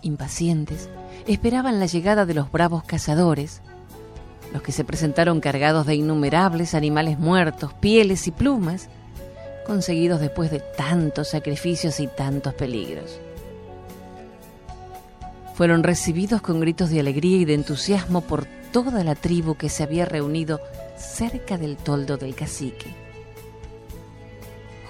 Impacientes, 0.00 0.88
esperaban 1.26 1.78
la 1.78 1.84
llegada 1.84 2.24
de 2.24 2.32
los 2.32 2.50
bravos 2.50 2.84
cazadores, 2.84 3.60
los 4.54 4.62
que 4.62 4.72
se 4.72 4.82
presentaron 4.82 5.40
cargados 5.40 5.84
de 5.84 5.94
innumerables 5.94 6.74
animales 6.74 7.18
muertos, 7.18 7.74
pieles 7.74 8.26
y 8.26 8.30
plumas, 8.30 8.88
conseguidos 9.66 10.20
después 10.20 10.50
de 10.50 10.60
tantos 10.60 11.28
sacrificios 11.28 12.00
y 12.00 12.06
tantos 12.06 12.54
peligros. 12.54 13.20
Fueron 15.52 15.82
recibidos 15.82 16.40
con 16.40 16.60
gritos 16.60 16.88
de 16.88 17.00
alegría 17.00 17.36
y 17.36 17.44
de 17.44 17.52
entusiasmo 17.52 18.22
por 18.22 18.46
toda 18.72 19.04
la 19.04 19.16
tribu 19.16 19.56
que 19.56 19.68
se 19.68 19.82
había 19.82 20.06
reunido 20.06 20.60
cerca 21.00 21.58
del 21.58 21.76
toldo 21.76 22.16
del 22.16 22.34
cacique. 22.34 22.94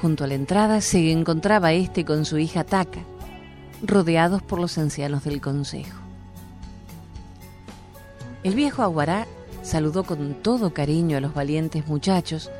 Junto 0.01 0.25
a 0.25 0.27
la 0.27 0.35
entrada 0.35 0.81
se 0.81 1.13
encontraba 1.13 1.73
este 1.73 2.05
con 2.05 2.25
su 2.25 2.39
hija 2.39 2.65
Taca, 2.65 3.01
rodeados 3.83 4.43
por 4.43 4.59
los 4.59 4.77
ancianos 4.79 5.25
del 5.25 5.41
consejo. 5.41 5.99
El 8.43 8.55
viejo 8.55 8.83
Aguará 8.83 9.27
saludó 9.63 10.05
con 10.05 10.35
todo 10.35 10.73
cariño 10.73 11.17
a 11.17 11.21
los 11.21 11.35
valientes 11.35 11.87
muchachos 11.87 12.51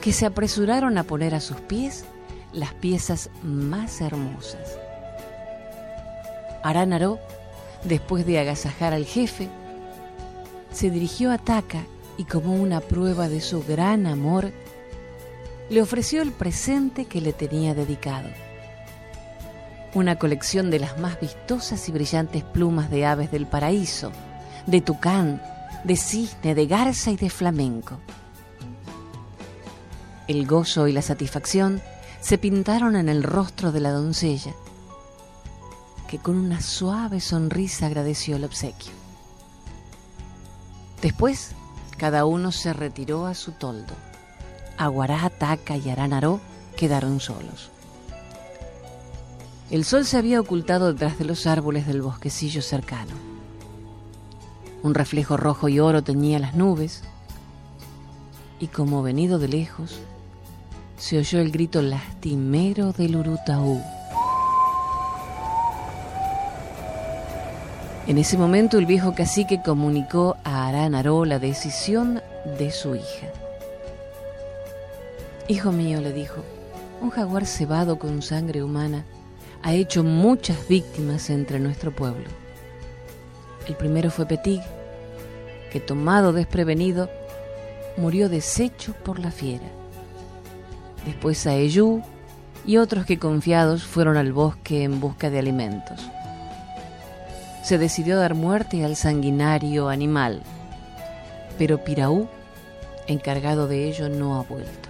que 0.00 0.12
se 0.12 0.26
apresuraron 0.26 0.98
a 0.98 1.04
poner 1.04 1.34
a 1.34 1.40
sus 1.40 1.60
pies 1.60 2.04
las 2.52 2.74
piezas 2.74 3.30
más 3.42 4.00
hermosas. 4.00 4.78
Aránaro, 6.62 7.18
después 7.84 8.26
de 8.26 8.38
agasajar 8.38 8.92
al 8.92 9.04
jefe, 9.04 9.48
se 10.72 10.90
dirigió 10.90 11.30
a 11.30 11.38
Taca 11.38 11.84
y 12.16 12.24
como 12.24 12.54
una 12.54 12.80
prueba 12.80 13.28
de 13.28 13.40
su 13.40 13.62
gran 13.62 14.06
amor, 14.06 14.52
le 15.70 15.80
ofreció 15.80 16.22
el 16.22 16.32
presente 16.32 17.06
que 17.06 17.20
le 17.20 17.32
tenía 17.32 17.74
dedicado. 17.74 18.28
Una 19.94 20.16
colección 20.16 20.70
de 20.70 20.78
las 20.78 20.98
más 20.98 21.20
vistosas 21.20 21.88
y 21.88 21.92
brillantes 21.92 22.44
plumas 22.44 22.90
de 22.90 23.06
aves 23.06 23.30
del 23.30 23.46
paraíso, 23.46 24.12
de 24.66 24.80
tucán, 24.80 25.42
de 25.84 25.96
cisne, 25.96 26.54
de 26.54 26.66
garza 26.66 27.10
y 27.10 27.16
de 27.16 27.30
flamenco. 27.30 27.98
El 30.28 30.46
gozo 30.46 30.88
y 30.88 30.92
la 30.92 31.02
satisfacción 31.02 31.82
se 32.20 32.38
pintaron 32.38 32.96
en 32.96 33.08
el 33.08 33.22
rostro 33.22 33.72
de 33.72 33.80
la 33.80 33.90
doncella, 33.90 34.54
que 36.08 36.18
con 36.18 36.36
una 36.36 36.60
suave 36.60 37.20
sonrisa 37.20 37.86
agradeció 37.86 38.36
el 38.36 38.44
obsequio. 38.44 38.92
Después, 41.00 41.52
cada 42.02 42.24
uno 42.24 42.50
se 42.50 42.72
retiró 42.72 43.26
a 43.26 43.34
su 43.34 43.52
toldo. 43.52 43.94
Aguará, 44.76 45.30
Taca 45.30 45.76
y 45.76 45.88
Aránaro 45.88 46.40
quedaron 46.76 47.20
solos. 47.20 47.70
El 49.70 49.84
sol 49.84 50.04
se 50.04 50.18
había 50.18 50.40
ocultado 50.40 50.92
detrás 50.92 51.16
de 51.20 51.26
los 51.26 51.46
árboles 51.46 51.86
del 51.86 52.02
bosquecillo 52.02 52.60
cercano. 52.60 53.12
Un 54.82 54.94
reflejo 54.94 55.36
rojo 55.36 55.68
y 55.68 55.78
oro 55.78 56.02
teñía 56.02 56.40
las 56.40 56.56
nubes. 56.56 57.04
y 58.58 58.66
como 58.66 59.04
venido 59.04 59.38
de 59.38 59.46
lejos, 59.46 60.00
se 60.96 61.18
oyó 61.18 61.38
el 61.38 61.52
grito 61.52 61.82
lastimero 61.82 62.90
del 62.90 63.14
Urutaú. 63.14 63.80
En 68.08 68.18
ese 68.18 68.36
momento 68.36 68.78
el 68.78 68.86
viejo 68.86 69.14
cacique 69.14 69.62
comunicó 69.62 70.36
a 70.42 70.66
Aranaró 70.66 71.24
la 71.24 71.38
decisión 71.38 72.20
de 72.58 72.72
su 72.72 72.96
hija. 72.96 73.28
Hijo 75.46 75.70
mío, 75.70 76.00
le 76.00 76.12
dijo, 76.12 76.42
un 77.00 77.10
jaguar 77.10 77.46
cebado 77.46 78.00
con 78.00 78.20
sangre 78.20 78.64
humana 78.64 79.04
ha 79.62 79.74
hecho 79.74 80.02
muchas 80.02 80.66
víctimas 80.66 81.30
entre 81.30 81.60
nuestro 81.60 81.94
pueblo. 81.94 82.24
El 83.68 83.76
primero 83.76 84.10
fue 84.10 84.26
Petig, 84.26 84.62
que 85.70 85.78
tomado 85.78 86.32
desprevenido, 86.32 87.08
murió 87.96 88.28
deshecho 88.28 88.94
por 89.04 89.20
la 89.20 89.30
fiera. 89.30 89.66
Después 91.06 91.46
Aeyú 91.46 92.02
y 92.66 92.78
otros 92.78 93.06
que 93.06 93.20
confiados 93.20 93.84
fueron 93.84 94.16
al 94.16 94.32
bosque 94.32 94.82
en 94.82 94.98
busca 94.98 95.30
de 95.30 95.38
alimentos. 95.38 96.00
Se 97.62 97.78
decidió 97.78 98.16
dar 98.16 98.34
muerte 98.34 98.84
al 98.84 98.96
sanguinario 98.96 99.88
animal, 99.88 100.42
pero 101.58 101.84
Piraú, 101.84 102.28
encargado 103.06 103.68
de 103.68 103.88
ello, 103.88 104.08
no 104.08 104.36
ha 104.36 104.42
vuelto. 104.42 104.88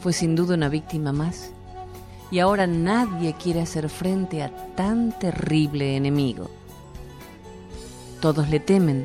Fue 0.00 0.12
sin 0.12 0.34
duda 0.34 0.54
una 0.54 0.68
víctima 0.68 1.12
más 1.12 1.52
y 2.32 2.40
ahora 2.40 2.66
nadie 2.66 3.34
quiere 3.34 3.60
hacer 3.60 3.88
frente 3.88 4.42
a 4.42 4.50
tan 4.74 5.16
terrible 5.18 5.96
enemigo. 5.96 6.50
Todos 8.20 8.48
le 8.48 8.58
temen, 8.58 9.04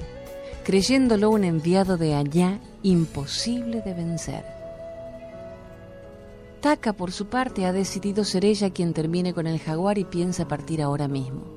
creyéndolo 0.63 1.29
un 1.29 1.43
enviado 1.43 1.97
de 1.97 2.15
allá 2.15 2.59
imposible 2.83 3.81
de 3.81 3.93
vencer. 3.93 4.45
Taka, 6.61 6.93
por 6.93 7.11
su 7.11 7.27
parte, 7.27 7.65
ha 7.65 7.73
decidido 7.73 8.23
ser 8.23 8.43
ella 8.43 8.71
quien 8.71 8.93
termine 8.93 9.33
con 9.33 9.45
el 9.45 9.59
jaguar 9.59 9.97
y 9.97 10.05
piensa 10.05 10.47
partir 10.47 10.81
ahora 10.81 11.07
mismo. 11.07 11.56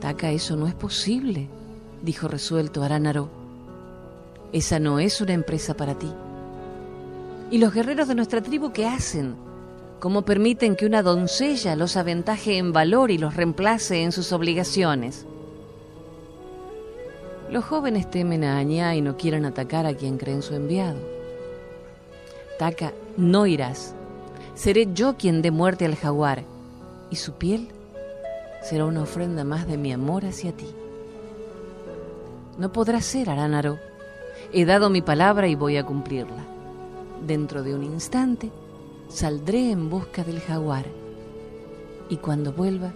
Taka, 0.00 0.30
eso 0.30 0.56
no 0.56 0.66
es 0.66 0.74
posible, 0.74 1.48
dijo 2.02 2.28
resuelto 2.28 2.82
Aránaro. 2.82 3.28
Esa 4.52 4.78
no 4.78 4.98
es 4.98 5.20
una 5.20 5.32
empresa 5.32 5.74
para 5.74 5.94
ti. 5.94 6.12
¿Y 7.50 7.58
los 7.58 7.72
guerreros 7.72 8.08
de 8.08 8.14
nuestra 8.14 8.42
tribu 8.42 8.72
qué 8.72 8.86
hacen? 8.86 9.34
¿Cómo 10.00 10.22
permiten 10.22 10.76
que 10.76 10.86
una 10.86 11.02
doncella 11.02 11.74
los 11.76 11.96
aventaje 11.96 12.58
en 12.58 12.72
valor 12.72 13.10
y 13.10 13.18
los 13.18 13.34
reemplace 13.34 14.02
en 14.02 14.12
sus 14.12 14.32
obligaciones? 14.32 15.26
Los 17.50 17.64
jóvenes 17.64 18.10
temen 18.10 18.44
a 18.44 18.58
Añá 18.58 18.94
y 18.94 19.00
no 19.00 19.16
quieren 19.16 19.44
atacar 19.44 19.86
a 19.86 19.94
quien 19.94 20.18
creen 20.18 20.42
su 20.42 20.54
enviado. 20.54 20.98
Taka, 22.58 22.92
no 23.16 23.46
irás. 23.46 23.94
Seré 24.54 24.88
yo 24.92 25.16
quien 25.16 25.42
dé 25.42 25.50
muerte 25.50 25.84
al 25.86 25.96
jaguar, 25.96 26.44
y 27.10 27.16
su 27.16 27.32
piel 27.34 27.68
será 28.62 28.84
una 28.84 29.02
ofrenda 29.02 29.44
más 29.44 29.66
de 29.66 29.76
mi 29.76 29.92
amor 29.92 30.24
hacia 30.24 30.52
ti. 30.52 30.66
No 32.58 32.72
podrá 32.72 33.00
ser, 33.00 33.30
Aránaro. 33.30 33.78
He 34.52 34.64
dado 34.64 34.90
mi 34.90 35.02
palabra 35.02 35.48
y 35.48 35.54
voy 35.54 35.76
a 35.76 35.84
cumplirla. 35.84 36.44
Dentro 37.26 37.62
de 37.62 37.74
un 37.74 37.84
instante 37.84 38.50
saldré 39.08 39.70
en 39.70 39.88
busca 39.88 40.24
del 40.24 40.40
jaguar, 40.40 40.86
y 42.08 42.16
cuando 42.18 42.52
vuelva, 42.52 42.92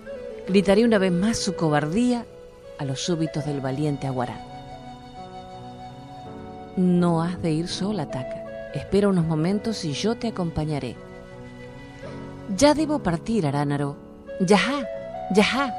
gritaré 0.46 0.84
una 0.84 0.98
vez 0.98 1.12
más 1.12 1.38
su 1.38 1.54
cobardía 1.54 2.26
a 2.78 2.84
los 2.84 3.00
súbitos 3.00 3.44
del 3.44 3.60
valiente 3.60 4.06
Aguará. 4.06 4.46
No 6.76 7.22
has 7.22 7.40
de 7.42 7.52
ir 7.52 7.68
sola, 7.68 8.10
Taka. 8.10 8.70
Espera 8.74 9.08
unos 9.08 9.26
momentos 9.26 9.84
y 9.84 9.92
yo 9.92 10.16
te 10.16 10.28
acompañaré. 10.28 10.96
Ya 12.56 12.74
debo 12.74 13.00
partir, 13.00 13.46
Aránaro. 13.46 13.96
Yajá, 14.40 14.86
yajá, 15.30 15.74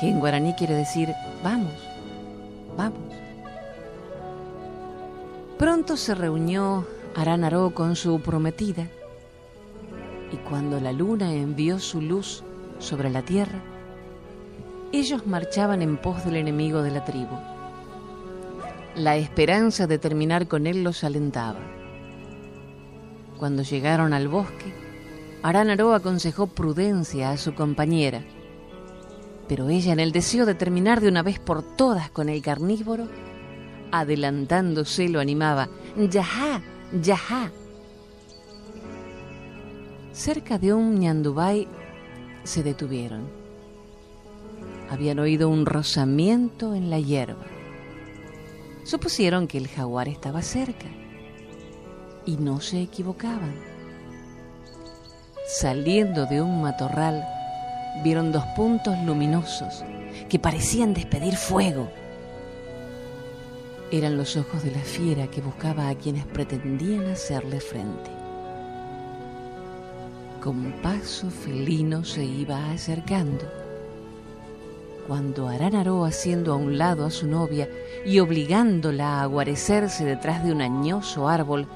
que 0.00 0.08
en 0.08 0.20
guaraní 0.20 0.54
quiere 0.54 0.74
decir 0.74 1.14
vamos, 1.42 1.72
vamos. 2.76 3.00
Pronto 5.58 5.96
se 5.96 6.14
reunió 6.14 6.86
Aránaro 7.14 7.72
con 7.72 7.94
su 7.94 8.20
prometida 8.20 8.88
y 10.32 10.36
cuando 10.36 10.80
la 10.80 10.92
luna 10.92 11.32
envió 11.32 11.78
su 11.78 12.00
luz 12.00 12.42
sobre 12.78 13.10
la 13.10 13.22
tierra, 13.22 13.60
ellos 14.90 15.26
marchaban 15.26 15.82
en 15.82 15.96
pos 15.98 16.24
del 16.24 16.36
enemigo 16.36 16.82
de 16.82 16.90
la 16.90 17.04
tribu. 17.04 17.38
La 18.94 19.16
esperanza 19.16 19.86
de 19.86 19.98
terminar 19.98 20.48
con 20.48 20.66
él 20.66 20.82
los 20.82 21.04
alentaba. 21.04 21.60
Cuando 23.38 23.62
llegaron 23.62 24.12
al 24.12 24.28
bosque, 24.28 24.74
Aránaro 25.42 25.94
aconsejó 25.94 26.46
prudencia 26.46 27.30
a 27.30 27.36
su 27.36 27.54
compañera, 27.54 28.22
pero 29.52 29.68
ella 29.68 29.92
en 29.92 30.00
el 30.00 30.12
deseo 30.12 30.46
de 30.46 30.54
terminar 30.54 31.02
de 31.02 31.08
una 31.08 31.22
vez 31.22 31.38
por 31.38 31.62
todas 31.62 32.10
con 32.10 32.30
el 32.30 32.40
carnívoro, 32.40 33.06
adelantándose 33.90 35.10
lo 35.10 35.20
animaba, 35.20 35.68
¡Yajá! 35.94 36.62
¡Yajá! 37.02 37.52
Cerca 40.12 40.56
de 40.56 40.72
un 40.72 40.98
ñandubay 40.98 41.68
se 42.44 42.62
detuvieron 42.62 43.28
habían 44.88 45.18
oído 45.18 45.50
un 45.50 45.66
rozamiento 45.66 46.74
en 46.74 46.88
la 46.88 46.98
hierba. 46.98 47.44
Supusieron 48.84 49.48
que 49.48 49.58
el 49.58 49.68
jaguar 49.68 50.08
estaba 50.08 50.40
cerca 50.40 50.88
y 52.24 52.38
no 52.38 52.62
se 52.62 52.80
equivocaban. 52.80 53.54
Saliendo 55.46 56.24
de 56.24 56.40
un 56.40 56.62
matorral, 56.62 57.22
vieron 58.02 58.32
dos 58.32 58.44
puntos 58.56 58.98
luminosos 59.04 59.84
que 60.28 60.38
parecían 60.38 60.94
despedir 60.94 61.36
fuego. 61.36 61.90
Eran 63.90 64.16
los 64.16 64.36
ojos 64.36 64.62
de 64.62 64.70
la 64.70 64.80
fiera 64.80 65.26
que 65.26 65.40
buscaba 65.40 65.88
a 65.88 65.94
quienes 65.94 66.24
pretendían 66.26 67.06
hacerle 67.06 67.60
frente. 67.60 68.10
Con 70.42 70.72
paso 70.82 71.30
felino 71.30 72.04
se 72.04 72.24
iba 72.24 72.70
acercando 72.72 73.62
cuando 75.06 75.48
Aránaro, 75.48 76.04
haciendo 76.04 76.52
a 76.52 76.56
un 76.56 76.78
lado 76.78 77.04
a 77.04 77.10
su 77.10 77.26
novia 77.26 77.68
y 78.06 78.20
obligándola 78.20 79.20
a 79.20 79.26
guarecerse 79.26 80.04
detrás 80.04 80.44
de 80.44 80.52
un 80.52 80.62
añoso 80.62 81.28
árbol, 81.28 81.66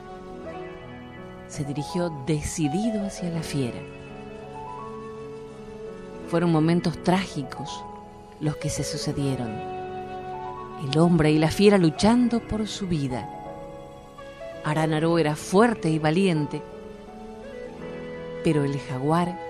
se 1.49 1.65
dirigió 1.65 2.11
decidido 2.27 3.05
hacia 3.05 3.31
la 3.31 3.43
fiera. 3.43 3.79
Fueron 6.29 6.53
momentos 6.53 7.03
trágicos 7.03 7.85
los 8.41 8.57
que 8.57 8.71
se 8.71 8.85
sucedieron. 8.85 9.51
El 10.89 10.99
hombre 10.99 11.31
y 11.31 11.39
la 11.39 11.51
fiera 11.51 11.79
luchando 11.79 12.41
por 12.41 12.67
su 12.67 12.87
vida. 12.87 13.29
Aránaro 14.65 15.19
era 15.19 15.37
fuerte 15.37 15.89
y 15.89 15.99
valiente, 15.99 16.61
pero 18.43 18.65
el 18.65 18.79
jaguar 18.81 19.47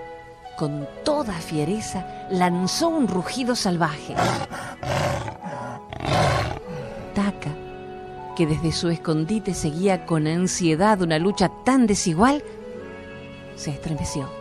con 0.57 0.89
toda 1.05 1.35
fiereza, 1.35 2.27
lanzó 2.31 2.89
un 2.89 3.07
rugido 3.07 3.55
salvaje. 3.55 4.15
Taka, 7.15 7.55
que 8.35 8.47
desde 8.47 8.73
su 8.73 8.89
escondite 8.89 9.55
seguía 9.55 10.07
con 10.07 10.27
ansiedad 10.27 11.01
una 11.03 11.19
lucha 11.19 11.51
tan 11.65 11.87
desigual, 11.87 12.43
se 13.55 13.71
estremeció. 13.71 14.36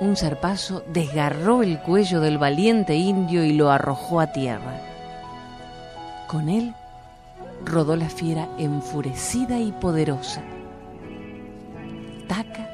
Un 0.00 0.16
zarpazo 0.16 0.84
desgarró 0.92 1.62
el 1.62 1.80
cuello 1.80 2.20
del 2.20 2.38
valiente 2.38 2.96
indio 2.96 3.44
y 3.44 3.52
lo 3.52 3.70
arrojó 3.70 4.20
a 4.20 4.32
tierra. 4.32 4.80
Con 6.26 6.48
él 6.48 6.74
rodó 7.64 7.96
la 7.96 8.08
fiera 8.08 8.48
enfurecida 8.58 9.58
y 9.60 9.72
poderosa. 9.72 10.42
Taka 12.26 12.68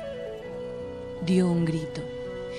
dio 1.27 1.51
un 1.51 1.65
grito 1.65 2.01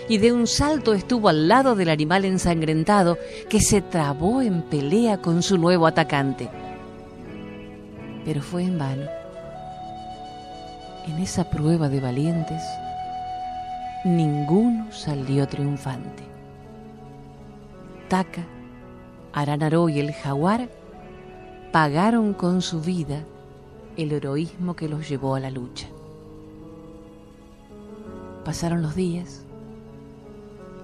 y 0.08 0.18
de 0.18 0.32
un 0.32 0.48
salto 0.48 0.94
estuvo 0.94 1.30
al 1.30 1.48
lado 1.48 1.76
del 1.76 1.90
animal 1.90 2.26
ensangrentado 2.26 3.18
que 3.50 3.62
se 3.62 3.82
trabó 3.82 4.42
en 4.42 4.62
pelea 4.62 5.18
con 5.18 5.42
su 5.42 5.58
nuevo 5.58 5.88
atacante. 5.88 6.50
Pero 8.26 8.42
fue 8.42 8.64
en 8.64 8.78
vano. 8.78 9.08
En 11.08 11.18
esa 11.18 11.50
prueba 11.50 11.90
de 11.90 12.00
valientes, 12.00 12.62
ninguno 14.06 14.92
salió 14.92 15.48
triunfante. 15.48 16.24
Taka, 18.10 18.46
Aranaró 19.34 19.88
y 19.88 20.00
el 20.00 20.12
jaguar 20.12 20.70
pagaron 21.72 22.34
con 22.34 22.62
su 22.62 22.82
vida 22.82 23.24
el 23.96 24.12
heroísmo 24.12 24.76
que 24.76 24.90
los 24.90 25.08
llevó 25.08 25.36
a 25.36 25.40
la 25.40 25.50
lucha. 25.50 25.88
Pasaron 28.44 28.82
los 28.82 28.94
días 28.94 29.46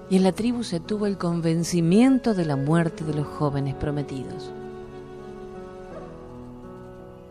y 0.08 0.16
en 0.16 0.22
la 0.22 0.32
tribu 0.32 0.64
se 0.64 0.80
tuvo 0.80 1.04
el 1.04 1.18
convencimiento 1.18 2.32
de 2.32 2.46
la 2.46 2.56
muerte 2.56 3.04
de 3.04 3.12
los 3.12 3.26
jóvenes 3.26 3.74
prometidos. 3.74 4.50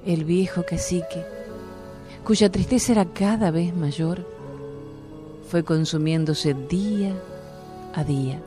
el 0.07 0.23
viejo 0.23 0.63
cacique, 0.63 1.25
cuya 2.23 2.49
tristeza 2.49 2.93
era 2.93 3.05
cada 3.05 3.51
vez 3.51 3.75
mayor, 3.75 4.25
fue 5.49 5.63
consumiéndose 5.63 6.53
día 6.53 7.13
a 7.93 8.03
día, 8.03 8.41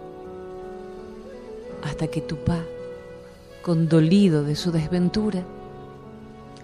hasta 1.82 2.08
que 2.08 2.20
Tupá, 2.20 2.58
condolido 3.62 4.44
de 4.44 4.54
su 4.54 4.70
desventura, 4.70 5.42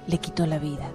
le 0.07 0.18
quitó 0.18 0.46
la 0.46 0.59
vida. 0.59 0.90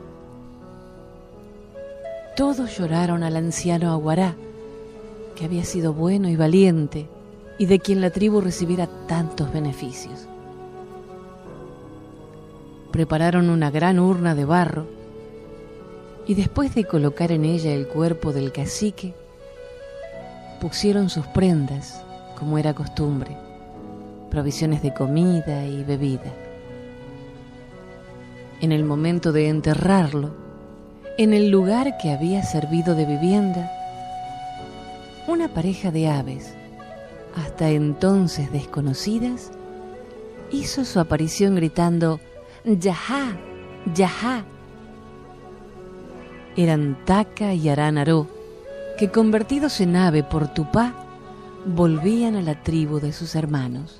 Todos 2.37 2.77
lloraron 2.77 3.23
al 3.23 3.35
anciano 3.35 3.91
Aguará, 3.91 4.35
que 5.35 5.45
había 5.45 5.65
sido 5.65 5.93
bueno 5.93 6.29
y 6.29 6.35
valiente 6.35 7.07
y 7.57 7.65
de 7.65 7.79
quien 7.79 7.99
la 7.99 8.11
tribu 8.11 8.41
recibiera 8.41 8.87
tantos 9.07 9.51
beneficios. 9.51 10.27
Prepararon 12.91 13.49
una 13.49 13.71
gran 13.71 13.99
urna 13.99 14.35
de 14.35 14.45
barro 14.45 14.85
y 16.27 16.35
después 16.35 16.75
de 16.75 16.85
colocar 16.85 17.31
en 17.31 17.45
ella 17.45 17.73
el 17.73 17.87
cuerpo 17.87 18.33
del 18.33 18.51
cacique, 18.51 19.15
pusieron 20.61 21.09
sus 21.09 21.25
prendas, 21.25 22.03
como 22.37 22.59
era 22.59 22.75
costumbre, 22.75 23.35
provisiones 24.29 24.83
de 24.83 24.93
comida 24.93 25.65
y 25.65 25.83
bebida. 25.83 26.31
En 28.61 28.71
el 28.71 28.83
momento 28.83 29.31
de 29.31 29.49
enterrarlo, 29.49 30.35
en 31.17 31.33
el 31.33 31.49
lugar 31.49 31.97
que 31.97 32.11
había 32.11 32.43
servido 32.43 32.93
de 32.93 33.05
vivienda, 33.05 33.71
una 35.27 35.51
pareja 35.51 35.89
de 35.89 36.07
aves, 36.07 36.53
hasta 37.35 37.69
entonces 37.69 38.51
desconocidas, 38.51 39.51
hizo 40.51 40.85
su 40.85 40.99
aparición 40.99 41.55
gritando 41.55 42.19
Yahá, 42.65 43.35
Yahá. 43.95 44.45
Eran 46.55 47.03
Taka 47.05 47.55
y 47.55 47.67
Aranaró, 47.67 48.27
que 49.01 49.09
convertidos 49.09 49.81
en 49.81 49.95
ave 49.95 50.21
por 50.21 50.53
Tupá, 50.53 50.93
volvían 51.65 52.35
a 52.35 52.41
la 52.43 52.61
tribu 52.61 52.99
de 52.99 53.13
sus 53.13 53.33
hermanos. 53.33 53.99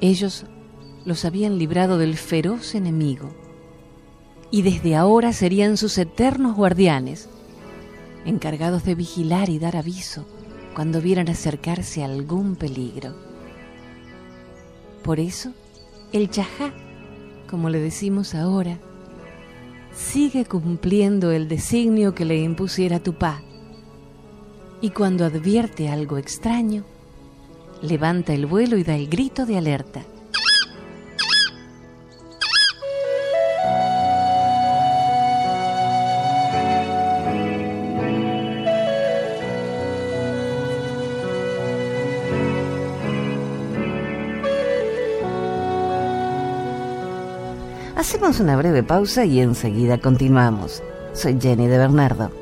Ellos 0.00 0.46
los 1.04 1.26
habían 1.26 1.58
librado 1.58 1.98
del 1.98 2.16
feroz 2.16 2.74
enemigo 2.74 3.28
y 4.50 4.62
desde 4.62 4.96
ahora 4.96 5.34
serían 5.34 5.76
sus 5.76 5.98
eternos 5.98 6.56
guardianes, 6.56 7.28
encargados 8.24 8.82
de 8.84 8.94
vigilar 8.94 9.50
y 9.50 9.58
dar 9.58 9.76
aviso 9.76 10.24
cuando 10.74 11.02
vieran 11.02 11.28
acercarse 11.28 12.02
algún 12.02 12.56
peligro. 12.56 13.14
Por 15.02 15.20
eso, 15.20 15.52
el 16.14 16.30
chajá, 16.30 16.72
como 17.46 17.68
le 17.68 17.78
decimos 17.78 18.34
ahora, 18.34 18.78
sigue 19.94 20.44
cumpliendo 20.44 21.30
el 21.30 21.48
designio 21.48 22.14
que 22.14 22.24
le 22.24 22.40
impusiera 22.40 23.00
Tupá. 23.00 23.42
Y 24.80 24.90
cuando 24.90 25.24
advierte 25.24 25.88
algo 25.88 26.18
extraño, 26.18 26.84
levanta 27.82 28.32
el 28.34 28.46
vuelo 28.46 28.76
y 28.76 28.84
da 28.84 28.96
el 28.96 29.08
grito 29.08 29.46
de 29.46 29.58
alerta. 29.58 30.02
Hacemos 48.12 48.40
una 48.40 48.58
breve 48.58 48.82
pausa 48.82 49.24
y 49.24 49.40
enseguida 49.40 49.96
continuamos. 49.96 50.82
Soy 51.14 51.38
Jenny 51.40 51.66
de 51.66 51.78
Bernardo. 51.78 52.41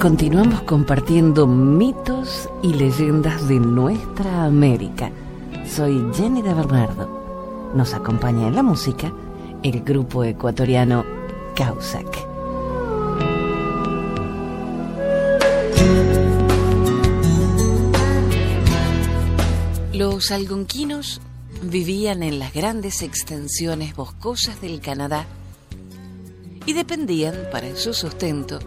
Continuamos 0.00 0.62
compartiendo 0.62 1.46
mitos 1.46 2.48
y 2.62 2.72
leyendas 2.72 3.46
de 3.48 3.60
nuestra 3.60 4.46
América. 4.46 5.12
Soy 5.66 6.02
Jenny 6.14 6.40
de 6.40 6.54
Bernardo. 6.54 7.70
Nos 7.74 7.92
acompaña 7.92 8.48
en 8.48 8.54
la 8.54 8.62
música 8.62 9.12
el 9.62 9.82
grupo 9.82 10.24
ecuatoriano 10.24 11.04
Causac. 11.54 12.06
Los 19.92 20.30
algonquinos 20.30 21.20
vivían 21.62 22.22
en 22.22 22.38
las 22.38 22.54
grandes 22.54 23.02
extensiones 23.02 23.94
boscosas 23.94 24.62
del 24.62 24.80
Canadá 24.80 25.26
y 26.64 26.72
dependían 26.72 27.34
para 27.52 27.76
su 27.76 27.92
sustento 27.92 28.60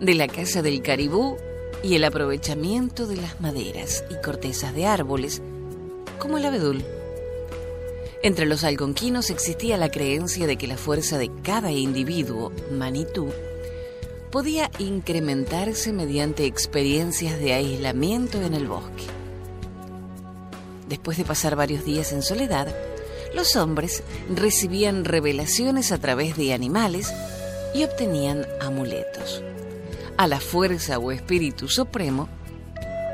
de 0.00 0.14
la 0.14 0.28
caza 0.28 0.62
del 0.62 0.82
caribú 0.82 1.36
y 1.82 1.94
el 1.94 2.04
aprovechamiento 2.04 3.06
de 3.06 3.16
las 3.16 3.40
maderas 3.40 4.04
y 4.10 4.24
cortezas 4.24 4.74
de 4.74 4.86
árboles, 4.86 5.42
como 6.18 6.38
el 6.38 6.44
abedul. 6.44 6.84
Entre 8.22 8.46
los 8.46 8.64
algonquinos 8.64 9.30
existía 9.30 9.76
la 9.76 9.90
creencia 9.90 10.46
de 10.46 10.56
que 10.56 10.66
la 10.66 10.76
fuerza 10.76 11.18
de 11.18 11.30
cada 11.42 11.70
individuo, 11.70 12.52
Manitú, 12.72 13.28
podía 14.30 14.70
incrementarse 14.78 15.92
mediante 15.92 16.44
experiencias 16.44 17.38
de 17.38 17.54
aislamiento 17.54 18.42
en 18.42 18.54
el 18.54 18.66
bosque. 18.66 19.04
Después 20.88 21.16
de 21.16 21.24
pasar 21.24 21.54
varios 21.54 21.84
días 21.84 22.12
en 22.12 22.22
soledad, 22.22 22.74
los 23.34 23.56
hombres 23.56 24.02
recibían 24.34 25.04
revelaciones 25.04 25.92
a 25.92 25.98
través 25.98 26.36
de 26.36 26.54
animales 26.54 27.12
y 27.74 27.84
obtenían 27.84 28.46
amuletos 28.60 29.42
a 30.18 30.26
la 30.26 30.40
fuerza 30.40 30.98
o 30.98 31.12
espíritu 31.12 31.68
supremo, 31.68 32.28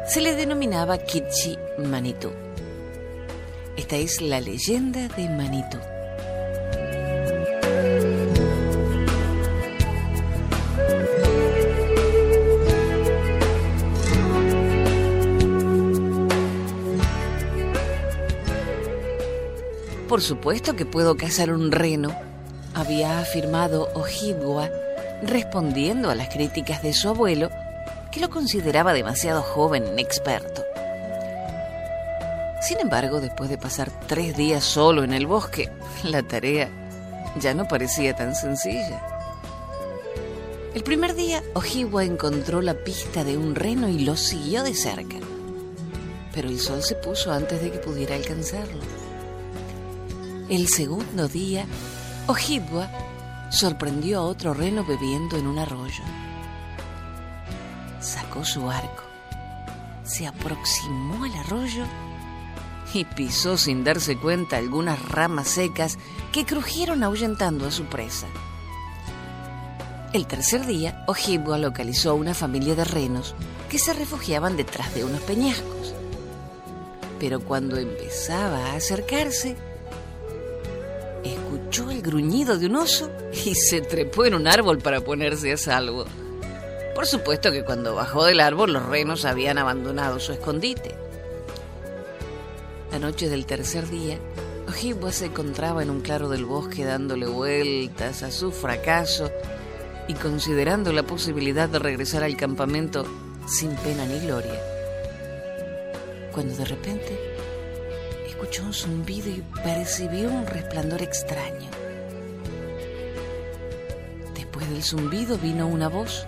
se 0.09 0.23
le 0.23 0.35
denominaba 0.35 0.97
Kichi 0.97 1.55
Manitou. 1.79 2.33
Esta 3.77 3.97
es 3.97 4.23
la 4.23 4.40
leyenda 4.40 5.09
de 5.09 5.29
Manitou. 5.29 5.81
Por 20.09 20.23
supuesto 20.23 20.75
que 20.75 20.87
puedo 20.87 21.19
cazar 21.19 21.53
un 21.53 21.71
reno, 21.71 22.17
había 22.73 23.19
afirmado 23.19 23.90
Ojibwa 23.95 24.71
respondiendo 25.22 26.11
a 26.11 26.14
las 26.14 26.29
críticas 26.29 26.83
de 26.83 26.92
su 26.92 27.09
abuelo, 27.09 27.50
que 28.11 28.20
lo 28.20 28.31
consideraba 28.31 28.92
demasiado 28.92 29.42
joven 29.42 29.85
e 29.85 29.90
inexperto. 29.92 30.64
Sin 32.61 32.81
embargo, 32.81 33.20
después 33.20 33.50
de 33.50 33.59
pasar 33.59 33.90
tres 34.07 34.37
días 34.37 34.64
solo 34.64 35.05
en 35.05 35.12
el 35.12 35.27
bosque, 35.27 35.70
la 36.05 36.22
tarea 36.22 36.70
ya 37.38 37.55
no 37.55 37.66
parecía 37.66 38.14
tan 38.14 38.35
sencilla. 38.35 39.03
El 40.74 40.83
primer 40.83 41.14
día, 41.14 41.42
Ojibwa 41.55 42.05
encontró 42.05 42.61
la 42.61 42.74
pista 42.74 43.22
de 43.22 43.37
un 43.37 43.55
reno 43.55 43.88
y 43.88 44.00
lo 44.00 44.16
siguió 44.16 44.62
de 44.62 44.74
cerca. 44.74 45.16
Pero 46.33 46.48
el 46.48 46.59
sol 46.59 46.83
se 46.83 46.96
puso 46.96 47.33
antes 47.33 47.62
de 47.62 47.70
que 47.70 47.79
pudiera 47.79 48.16
alcanzarlo. 48.16 48.83
El 50.48 50.68
segundo 50.68 51.29
día, 51.29 51.66
Ojibwa 52.27 52.90
sorprendió 53.55 54.19
a 54.21 54.25
otro 54.25 54.53
reno 54.53 54.85
bebiendo 54.85 55.37
en 55.37 55.47
un 55.47 55.59
arroyo. 55.59 56.03
Sacó 58.01 58.45
su 58.45 58.71
arco, 58.71 59.05
se 60.05 60.27
aproximó 60.27 61.25
al 61.25 61.35
arroyo 61.35 61.85
y 62.93 63.05
pisó 63.05 63.57
sin 63.57 63.83
darse 63.83 64.17
cuenta 64.17 64.57
algunas 64.57 65.01
ramas 65.09 65.49
secas 65.49 65.99
que 66.33 66.45
crujieron 66.45 67.03
ahuyentando 67.03 67.67
a 67.67 67.71
su 67.71 67.85
presa. 67.85 68.27
El 70.12 70.27
tercer 70.27 70.64
día, 70.64 71.03
Ojibwa 71.09 71.59
localizó 71.59 72.14
una 72.14 72.35
familia 72.35 72.77
de 72.77 72.85
renos 72.85 73.35
que 73.69 73.79
se 73.79 73.93
refugiaban 73.93 74.57
detrás 74.57 74.95
de 74.95 75.05
unos 75.05 75.21
peñascos. 75.23 75.93
Pero 77.19 77.40
cuando 77.40 77.79
empezaba 77.79 78.67
a 78.67 78.77
acercarse, 78.77 79.57
escuchó 81.25 81.91
el 81.91 82.03
gruñido 82.03 82.59
de 82.59 82.67
un 82.67 82.77
oso 82.77 83.11
y 83.33 83.55
se 83.55 83.81
trepó 83.81 84.25
en 84.25 84.35
un 84.35 84.47
árbol 84.47 84.79
para 84.79 85.01
ponerse 85.01 85.53
a 85.53 85.57
salvo. 85.57 86.05
Por 86.95 87.07
supuesto 87.07 87.51
que 87.51 87.65
cuando 87.65 87.95
bajó 87.95 88.25
del 88.25 88.41
árbol 88.41 88.73
los 88.73 88.87
renos 88.87 89.25
habían 89.25 89.59
abandonado 89.59 90.21
su 90.21 90.33
escondite. 90.33 90.95
La 92.93 92.99
noche 92.99 93.29
del 93.29 93.47
tercer 93.47 93.89
día, 93.89 94.19
Ojibwa 94.69 95.11
se 95.11 95.27
encontraba 95.27 95.83
en 95.83 95.91
un 95.91 96.01
claro 96.01 96.29
del 96.29 96.45
bosque 96.45 96.85
dándole 96.85 97.27
vueltas 97.27 98.23
a 98.23 98.31
su 98.31 98.53
fracaso 98.53 99.31
y 100.07 100.15
considerando 100.15 100.93
la 100.93 101.03
posibilidad 101.03 101.69
de 101.69 101.79
regresar 101.79 102.23
al 102.23 102.37
campamento 102.37 103.05
sin 103.47 103.75
pena 103.77 104.07
ni 104.07 104.21
gloria. 104.21 104.61
Cuando 106.33 106.55
de 106.57 106.65
repente 106.65 107.34
escuchó 108.44 108.64
un 108.64 108.74
zumbido 108.74 109.30
y 109.30 109.42
percibió 109.62 110.28
un 110.28 110.46
resplandor 110.46 111.00
extraño. 111.00 111.70
Después 114.35 114.68
del 114.68 114.83
zumbido 114.83 115.38
vino 115.38 115.66
una 115.66 115.88
voz. 115.88 116.26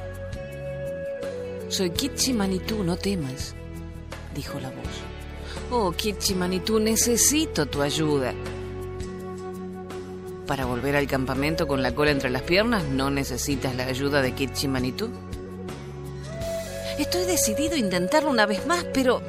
Soy 1.68 1.90
Kitchi 1.90 2.32
Manitú, 2.32 2.82
no 2.84 2.96
temas, 2.96 3.54
dijo 4.34 4.58
la 4.60 4.70
voz. 4.70 4.88
Oh, 5.70 5.92
Kitchi 5.92 6.34
Manitú, 6.34 6.80
necesito 6.80 7.66
tu 7.66 7.82
ayuda. 7.82 8.32
Para 10.46 10.64
volver 10.64 10.96
al 10.96 11.06
campamento 11.06 11.66
con 11.66 11.82
la 11.82 11.94
cola 11.94 12.12
entre 12.12 12.30
las 12.30 12.42
piernas, 12.42 12.84
no 12.84 13.10
necesitas 13.10 13.76
la 13.76 13.84
ayuda 13.84 14.22
de 14.22 14.32
Kitchi 14.32 14.68
Manitú. 14.68 15.10
Estoy 16.98 17.26
decidido 17.26 17.74
a 17.74 17.78
intentarlo 17.78 18.30
una 18.30 18.46
vez 18.46 18.66
más, 18.66 18.84
pero 18.84 19.20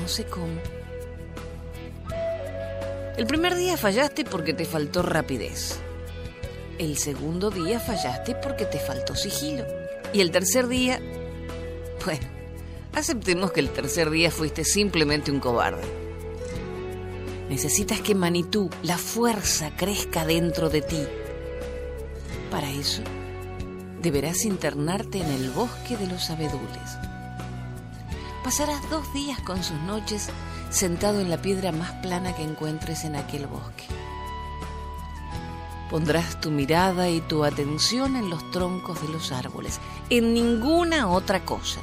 no 0.00 0.06
sé 0.06 0.24
cómo. 0.24 0.75
El 3.16 3.26
primer 3.26 3.54
día 3.56 3.78
fallaste 3.78 4.26
porque 4.26 4.52
te 4.52 4.66
faltó 4.66 5.00
rapidez. 5.00 5.78
El 6.78 6.98
segundo 6.98 7.50
día 7.50 7.80
fallaste 7.80 8.34
porque 8.34 8.66
te 8.66 8.78
faltó 8.78 9.14
sigilo. 9.14 9.64
Y 10.12 10.20
el 10.20 10.30
tercer 10.30 10.68
día... 10.68 11.00
Bueno, 12.04 12.26
aceptemos 12.92 13.52
que 13.52 13.60
el 13.60 13.70
tercer 13.70 14.10
día 14.10 14.30
fuiste 14.30 14.64
simplemente 14.64 15.30
un 15.30 15.40
cobarde. 15.40 15.82
Necesitas 17.48 18.02
que 18.02 18.14
Manitú, 18.14 18.68
la 18.82 18.98
fuerza, 18.98 19.74
crezca 19.74 20.26
dentro 20.26 20.68
de 20.68 20.82
ti. 20.82 21.02
Para 22.50 22.70
eso, 22.70 23.00
deberás 24.02 24.44
internarte 24.44 25.22
en 25.22 25.30
el 25.30 25.50
bosque 25.52 25.96
de 25.96 26.06
los 26.06 26.28
abedules. 26.28 26.98
Pasarás 28.44 28.90
dos 28.90 29.10
días 29.14 29.40
con 29.40 29.64
sus 29.64 29.80
noches 29.80 30.28
sentado 30.76 31.20
en 31.20 31.30
la 31.30 31.38
piedra 31.38 31.72
más 31.72 31.90
plana 32.02 32.34
que 32.36 32.42
encuentres 32.42 33.04
en 33.04 33.16
aquel 33.16 33.46
bosque. 33.46 33.84
Pondrás 35.90 36.38
tu 36.40 36.50
mirada 36.50 37.08
y 37.08 37.22
tu 37.22 37.44
atención 37.44 38.14
en 38.14 38.28
los 38.28 38.50
troncos 38.50 39.00
de 39.00 39.08
los 39.08 39.32
árboles, 39.32 39.80
en 40.10 40.34
ninguna 40.34 41.08
otra 41.08 41.44
cosa. 41.44 41.80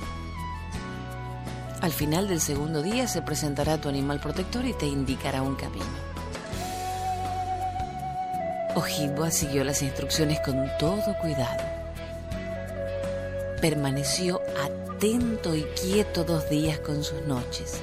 Al 1.82 1.92
final 1.92 2.28
del 2.28 2.40
segundo 2.40 2.84
día 2.84 3.08
se 3.08 3.24
presentará 3.24 3.82
tu 3.82 3.90
animal 3.90 4.20
protector 4.20 4.64
y 4.66 4.74
te 4.74 4.86
indicará 4.86 5.42
un 5.42 5.56
camino. 5.56 5.86
Ojibwa 8.76 9.32
siguió 9.32 9.64
las 9.64 9.82
instrucciones 9.82 10.40
con 10.42 10.68
todo 10.78 11.18
cuidado. 11.20 11.64
Permaneció 13.60 14.40
atento 14.64 15.56
y 15.56 15.64
quieto 15.64 16.24
dos 16.24 16.50
días 16.50 16.80
con 16.80 17.04
sus 17.04 17.22
noches. 17.24 17.82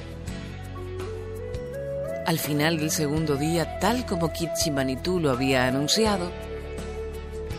Al 2.31 2.39
final 2.39 2.77
del 2.77 2.91
segundo 2.91 3.35
día, 3.35 3.77
tal 3.79 4.05
como 4.05 4.31
Kitsimanitu 4.31 5.19
lo 5.19 5.31
había 5.31 5.67
anunciado, 5.67 6.31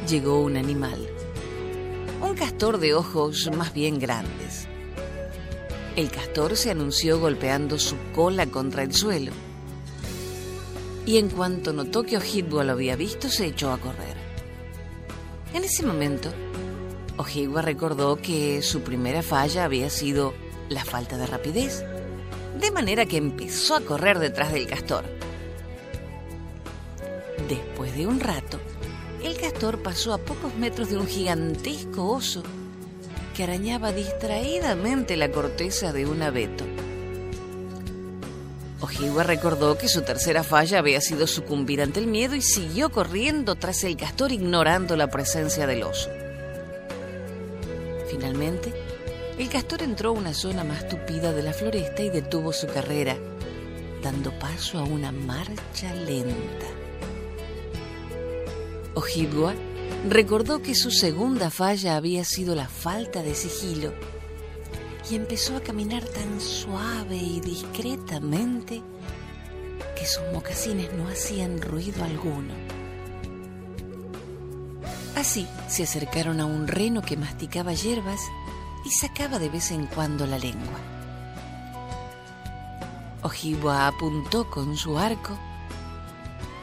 llegó 0.08 0.40
un 0.40 0.56
animal, 0.56 1.10
un 2.22 2.34
castor 2.34 2.78
de 2.78 2.94
ojos 2.94 3.50
más 3.54 3.74
bien 3.74 3.98
grandes. 3.98 4.66
El 5.94 6.10
castor 6.10 6.56
se 6.56 6.70
anunció 6.70 7.20
golpeando 7.20 7.78
su 7.78 7.96
cola 8.14 8.46
contra 8.46 8.82
el 8.82 8.94
suelo. 8.94 9.32
Y 11.04 11.18
en 11.18 11.28
cuanto 11.28 11.74
notó 11.74 12.04
que 12.04 12.16
Ojibwa 12.16 12.64
lo 12.64 12.72
había 12.72 12.96
visto, 12.96 13.28
se 13.28 13.44
echó 13.44 13.72
a 13.72 13.78
correr. 13.78 14.16
En 15.52 15.64
ese 15.64 15.84
momento, 15.84 16.30
Ojibwa 17.18 17.60
recordó 17.60 18.16
que 18.16 18.62
su 18.62 18.80
primera 18.80 19.22
falla 19.22 19.66
había 19.66 19.90
sido 19.90 20.32
la 20.70 20.82
falta 20.82 21.18
de 21.18 21.26
rapidez, 21.26 21.84
de 22.58 22.70
manera 22.70 23.06
que 23.06 23.16
empezó 23.16 23.74
a 23.74 23.80
correr 23.80 24.18
detrás 24.18 24.52
del 24.52 24.66
castor. 24.66 25.04
Después 27.48 27.94
de 27.96 28.06
un 28.06 28.20
rato, 28.20 28.60
el 29.22 29.36
castor 29.36 29.82
pasó 29.82 30.12
a 30.12 30.18
pocos 30.18 30.54
metros 30.54 30.90
de 30.90 30.96
un 30.96 31.06
gigantesco 31.06 32.08
oso 32.08 32.42
que 33.34 33.44
arañaba 33.44 33.92
distraídamente 33.92 35.16
la 35.16 35.30
corteza 35.30 35.92
de 35.92 36.06
un 36.06 36.22
abeto. 36.22 36.64
Ojibwa 38.80 39.22
recordó 39.22 39.78
que 39.78 39.86
su 39.86 40.02
tercera 40.02 40.42
falla 40.42 40.80
había 40.80 41.00
sido 41.00 41.28
sucumbir 41.28 41.80
ante 41.82 42.00
el 42.00 42.08
miedo 42.08 42.34
y 42.34 42.42
siguió 42.42 42.90
corriendo 42.90 43.54
tras 43.54 43.84
el 43.84 43.96
castor 43.96 44.32
ignorando 44.32 44.96
la 44.96 45.08
presencia 45.08 45.68
del 45.68 45.84
oso. 45.84 46.10
Finalmente, 48.10 48.72
el 49.38 49.48
castor 49.48 49.82
entró 49.82 50.10
a 50.10 50.12
una 50.12 50.34
zona 50.34 50.64
más 50.64 50.88
tupida 50.88 51.32
de 51.32 51.42
la 51.42 51.52
floresta 51.52 52.02
y 52.02 52.10
detuvo 52.10 52.52
su 52.52 52.66
carrera, 52.66 53.16
dando 54.02 54.36
paso 54.38 54.78
a 54.78 54.84
una 54.84 55.12
marcha 55.12 55.94
lenta. 55.94 56.66
Ojibwa 58.94 59.54
recordó 60.08 60.60
que 60.60 60.74
su 60.74 60.90
segunda 60.90 61.50
falla 61.50 61.96
había 61.96 62.24
sido 62.24 62.54
la 62.54 62.68
falta 62.68 63.22
de 63.22 63.34
sigilo 63.34 63.92
y 65.10 65.16
empezó 65.16 65.56
a 65.56 65.60
caminar 65.60 66.04
tan 66.04 66.40
suave 66.40 67.16
y 67.16 67.40
discretamente 67.40 68.82
que 69.96 70.06
sus 70.06 70.22
mocasines 70.32 70.92
no 70.92 71.08
hacían 71.08 71.60
ruido 71.60 72.04
alguno. 72.04 72.54
Así 75.16 75.46
se 75.68 75.84
acercaron 75.84 76.40
a 76.40 76.46
un 76.46 76.66
reno 76.68 77.02
que 77.02 77.16
masticaba 77.16 77.72
hierbas 77.72 78.20
y 78.84 78.90
sacaba 78.90 79.38
de 79.38 79.48
vez 79.48 79.70
en 79.70 79.86
cuando 79.86 80.26
la 80.26 80.38
lengua. 80.38 80.78
Ojibwa 83.22 83.86
apuntó 83.86 84.50
con 84.50 84.76
su 84.76 84.98
arco 84.98 85.38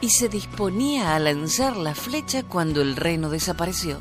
y 0.00 0.10
se 0.10 0.28
disponía 0.28 1.14
a 1.14 1.18
lanzar 1.18 1.76
la 1.76 1.94
flecha 1.94 2.42
cuando 2.42 2.82
el 2.82 2.96
reno 2.96 3.30
desapareció. 3.30 4.00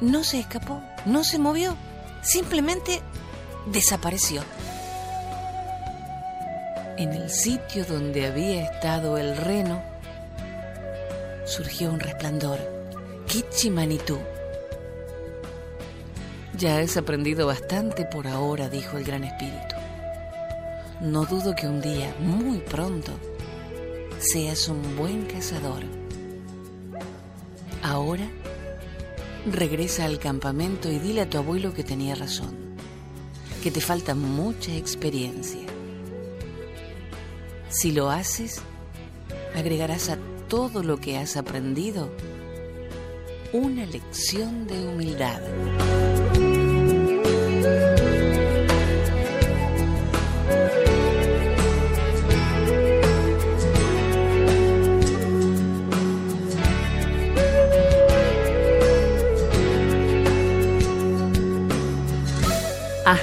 No 0.00 0.24
se 0.24 0.40
escapó, 0.40 0.82
no 1.04 1.22
se 1.24 1.38
movió, 1.38 1.76
simplemente 2.22 3.02
desapareció. 3.66 4.42
En 6.96 7.12
el 7.12 7.30
sitio 7.30 7.84
donde 7.84 8.26
había 8.26 8.64
estado 8.64 9.18
el 9.18 9.36
reno, 9.36 9.82
surgió 11.46 11.90
un 11.90 12.00
resplandor, 12.00 12.58
Kichimanitú. 13.26 14.18
Ya 16.62 16.78
has 16.78 16.96
aprendido 16.96 17.48
bastante 17.48 18.04
por 18.04 18.28
ahora, 18.28 18.68
dijo 18.68 18.96
el 18.96 19.02
gran 19.02 19.24
espíritu. 19.24 19.74
No 21.00 21.24
dudo 21.24 21.56
que 21.56 21.66
un 21.66 21.80
día, 21.80 22.14
muy 22.20 22.58
pronto, 22.58 23.10
seas 24.20 24.68
un 24.68 24.94
buen 24.96 25.24
cazador. 25.24 25.82
Ahora, 27.82 28.30
regresa 29.44 30.04
al 30.04 30.20
campamento 30.20 30.88
y 30.88 31.00
dile 31.00 31.22
a 31.22 31.28
tu 31.28 31.38
abuelo 31.38 31.74
que 31.74 31.82
tenía 31.82 32.14
razón, 32.14 32.56
que 33.60 33.72
te 33.72 33.80
falta 33.80 34.14
mucha 34.14 34.72
experiencia. 34.72 35.66
Si 37.70 37.90
lo 37.90 38.08
haces, 38.08 38.62
agregarás 39.56 40.10
a 40.10 40.18
todo 40.46 40.84
lo 40.84 40.98
que 40.98 41.18
has 41.18 41.36
aprendido 41.36 42.08
una 43.52 43.84
lección 43.84 44.68
de 44.68 44.86
humildad. 44.86 45.40